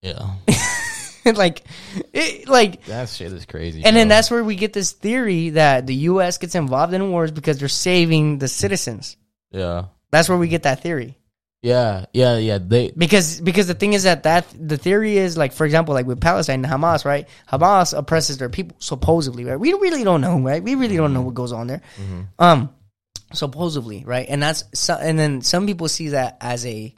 [0.01, 0.35] Yeah.
[1.35, 1.63] like,
[2.13, 3.83] it, like, That shit is crazy.
[3.83, 6.37] and then that's where we get this theory that the U.S.
[6.37, 9.17] gets involved in wars because they're saving the citizens.
[9.51, 9.85] yeah.
[10.11, 11.17] That's where we get that theory.
[11.61, 12.05] Yeah.
[12.13, 12.37] Yeah.
[12.37, 12.59] Yeah.
[12.59, 12.91] They.
[12.95, 16.21] Because because the thing is that that the theory is like for example like with
[16.21, 20.63] Palestine and Hamas right Hamas oppresses their people supposedly right we really don't know right
[20.63, 21.81] we really don't know what goes on there
[22.39, 22.69] um
[23.33, 26.93] supposedly right and that's so, and then some people see that as a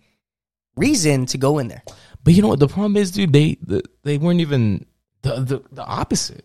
[0.75, 1.84] reason to go in there
[2.28, 3.32] But you know what the problem is, dude?
[3.32, 4.86] They the, they weren't even
[5.21, 6.43] the, the the opposite.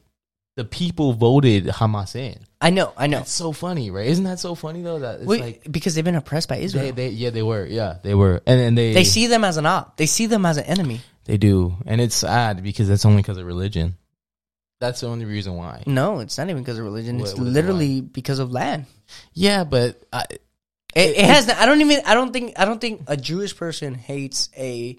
[0.55, 2.39] The people voted Hamas in.
[2.61, 4.07] I know I know That's so funny, right?
[4.07, 5.01] Isn't that so funny though?
[5.01, 7.43] That it's Wait, like because they've been oppressed by Israel they, they, they yeah they
[7.43, 10.47] were yeah they were and and they see them as an op they see them
[10.47, 13.97] as an enemy they do and it's sad because that's only because of religion.
[14.79, 15.83] That's the only reason why.
[15.87, 18.87] no it's not even because of religion What- it's what literally because of land
[19.35, 20.27] Yeah, but I,
[20.95, 21.51] It, it has.
[21.51, 22.03] I don't even.
[22.07, 22.53] I don't think.
[22.57, 24.99] I don't think a Jewish person hates a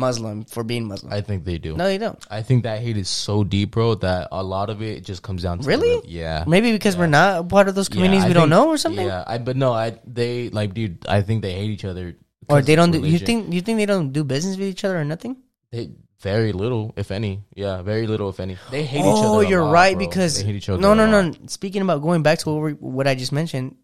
[0.00, 1.12] Muslim for being Muslim.
[1.12, 1.76] I think they do.
[1.76, 2.18] no, they don't.
[2.30, 5.42] I think that hate is so deep, bro, that a lot of it just comes
[5.42, 6.00] down to Really?
[6.08, 6.44] yeah.
[6.46, 9.06] Maybe because we're not part of those communities, I we don't know or something.
[9.06, 12.16] Yeah, I but no, I they like dude, I think they hate each other.
[12.48, 12.90] Or they don't.
[12.90, 13.52] Do, you think?
[13.52, 15.36] You think they don't do business with each other or nothing?
[15.70, 17.44] they Very little, if any.
[17.54, 18.58] Yeah, very little, if any.
[18.70, 19.28] They hate each oh, other.
[19.28, 20.06] Oh, you're lot, right bro.
[20.06, 20.82] because they hate each other.
[20.82, 21.32] no, no, no.
[21.46, 23.76] Speaking about going back to what, we, what I just mentioned,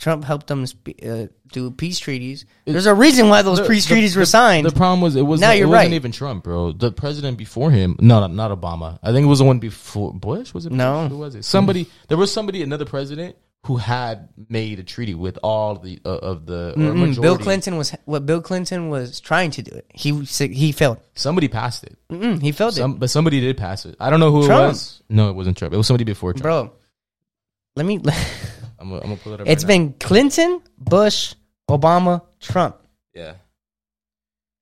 [0.00, 2.46] Trump helped them spe- uh, do peace treaties.
[2.64, 4.66] There's a reason why those The- peace the- treaties were signed.
[4.66, 5.92] The problem was it was Now not, it you're wasn't right.
[5.94, 6.72] even Trump, bro.
[6.72, 8.98] The president before him, no, not, Obama.
[9.02, 10.54] I think it was the one before Bush.
[10.54, 10.72] Was it?
[10.72, 11.06] No.
[11.08, 11.44] Who was it?
[11.44, 11.86] Somebody.
[12.08, 13.36] There was somebody, another president,
[13.66, 17.20] who had made a treaty with all the uh, of the majority.
[17.20, 19.84] Bill Clinton was what Bill Clinton was trying to do it.
[19.92, 20.12] He
[20.46, 20.96] he failed.
[21.14, 21.98] Somebody passed it.
[22.10, 22.88] Mm-mm, he failed it.
[22.98, 23.96] But somebody did pass it.
[24.00, 24.64] I don't know who Trump.
[24.64, 25.02] it was.
[25.10, 25.74] No, it wasn't Trump.
[25.74, 26.42] It was somebody before Trump.
[26.42, 26.72] bro.
[27.76, 28.00] Let me.
[28.80, 29.46] I'm, gonna- I'm gonna pull it up.
[29.46, 29.84] It's right now.
[29.86, 31.34] been Clinton, Bush,
[31.68, 32.76] Obama, Trump.
[33.14, 33.34] yeah.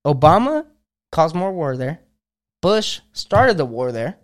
[0.05, 0.65] Obama
[1.11, 1.99] caused more war there.
[2.61, 4.17] Bush started the war there.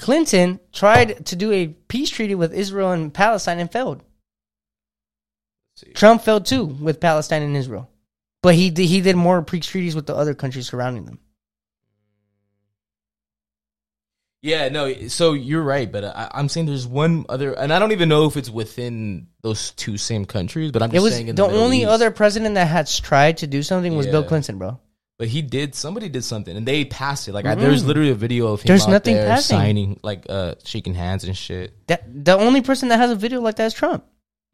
[0.00, 4.02] Clinton tried to do a peace treaty with Israel and Palestine and failed.
[5.94, 7.90] Trump failed too with Palestine and Israel,
[8.42, 11.18] but he did, he did more peace treaties with the other countries surrounding them.
[14.44, 14.92] Yeah, no.
[15.08, 18.26] So you're right, but I, I'm saying there's one other, and I don't even know
[18.26, 20.70] if it's within those two same countries.
[20.70, 21.88] But I'm It just was saying in the Middle only East.
[21.88, 24.78] other president that has tried to do something was Bill Clinton, bro.
[25.18, 25.74] But he did.
[25.74, 27.32] Somebody did something, and they passed it.
[27.32, 29.56] Like I, there's literally a video of him There's nothing there passing.
[29.56, 31.72] signing, like uh, shaking hands and shit.
[31.86, 34.04] That the only person that has a video like that is Trump,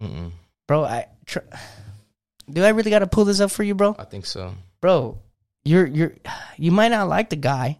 [0.00, 0.30] Mm-mm.
[0.68, 0.84] bro.
[0.84, 1.40] I tr-
[2.48, 3.96] do I really got to pull this up for you, bro?
[3.98, 4.54] I think so.
[4.80, 5.18] bro,
[5.64, 6.14] you're you're
[6.58, 7.79] you might not like the guy,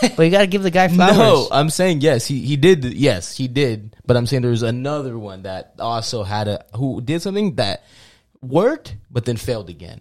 [0.00, 1.16] but you got to give the guy flowers.
[1.16, 2.26] No, I'm saying yes.
[2.26, 2.84] He he did.
[2.84, 3.96] Yes, he did.
[4.06, 7.84] But I'm saying there's another one that also had a who did something that
[8.42, 10.00] worked, but then failed again.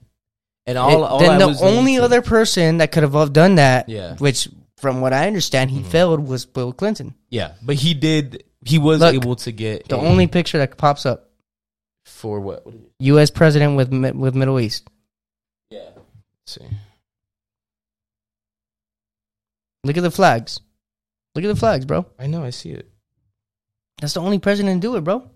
[0.65, 3.87] And all, It- all then I the only other person that could have done that,
[3.89, 4.11] Yeah.
[4.11, 4.23] Mm-hmm.
[4.23, 7.15] which from what I understand he failed, was Bill Clinton.
[7.29, 8.43] yeah, but he did.
[8.65, 11.29] He was Look, able to get The a- only picture that pops up:
[12.05, 12.65] for what?
[12.65, 12.75] what?
[12.99, 13.29] U.S.
[13.31, 14.87] president with with Middle East.
[15.69, 15.79] Yeah.
[15.95, 16.67] Let's see.
[19.87, 20.59] Look at the flags.
[21.33, 22.05] Look at the flags, bro.
[22.19, 22.43] I know.
[22.43, 22.89] I see it.
[24.01, 25.31] That's the only president to do it, bro.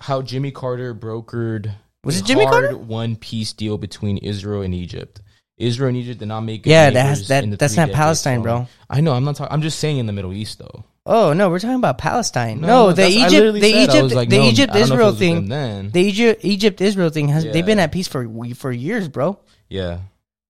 [0.00, 2.76] How Jimmy Carter brokered Was it Jimmy Carter?
[2.76, 5.20] one peace deal between Israel and Egypt.
[5.58, 8.66] Israel and Egypt did not make good Yeah, that has, that that's not Palestine, bro.
[8.88, 9.12] I know.
[9.12, 9.52] I'm not talking.
[9.52, 10.84] I'm just saying in the Middle East though.
[11.06, 12.60] Oh no, we're talking about Palestine.
[12.60, 15.00] No, No, the Egypt, the said, Egypt, like, the no, Egypt I don't know if
[15.00, 15.90] it Israel was with them thing.
[15.92, 19.38] The Egypt Egypt Israel thing has they've been at peace for for years, bro.
[19.68, 19.98] yeah.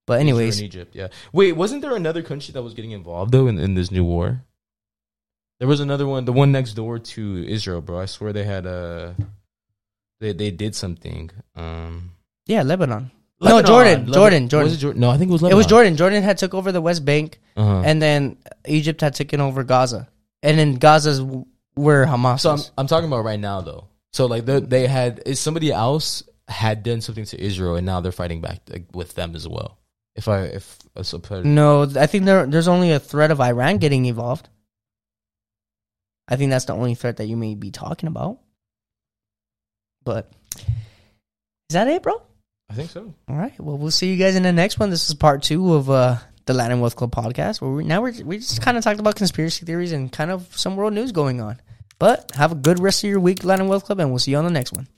[0.06, 0.96] But anyways, Egypt.
[0.96, 1.08] Yeah.
[1.32, 4.42] Wait, wasn't there another country that was getting involved though in, in this new war?
[5.60, 8.00] There was another one, the one next door to Israel, bro.
[8.00, 9.14] I swear they had a.
[10.18, 11.30] They they did something.
[11.54, 12.10] Um,
[12.46, 13.12] yeah, Lebanon.
[13.38, 14.76] Lebanon, no, Jordan, Lebanon- Jordan, Jordan.
[14.78, 15.00] Jordan?
[15.00, 15.96] No, I think it was It was Jordan.
[15.96, 17.82] Jordan had took over the West Bank, Uh-huh.
[17.84, 18.36] and then
[18.66, 20.08] Egypt had taken over Gaza,
[20.42, 21.20] and then Gaza's
[21.74, 22.40] where Hamas.
[22.40, 22.70] So I'm, is.
[22.76, 23.88] I'm talking about right now though.
[24.12, 28.00] So like they they had is somebody else had done something to Israel and now
[28.00, 29.78] they're fighting back like, with them as well.
[30.16, 33.78] If I if I suppose no, I think there there's only a threat of Iran
[33.78, 34.48] getting involved.
[36.28, 38.38] I think that's the only threat that you may be talking about.
[40.04, 42.22] But is that it, bro?
[42.68, 43.12] I think so.
[43.28, 43.58] All right.
[43.60, 44.90] Well, we'll see you guys in the next one.
[44.90, 46.18] This is part two of uh,
[46.50, 47.60] the Latin Wealth Club podcast.
[47.60, 50.56] Where we, now we're we just kind of talked about conspiracy theories and kind of
[50.56, 51.60] some world news going on.
[52.00, 54.36] But have a good rest of your week, Latin Wealth Club, and we'll see you
[54.36, 54.88] on the next one.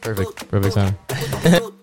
[0.00, 0.48] Perfect.
[0.48, 1.72] Perfect time.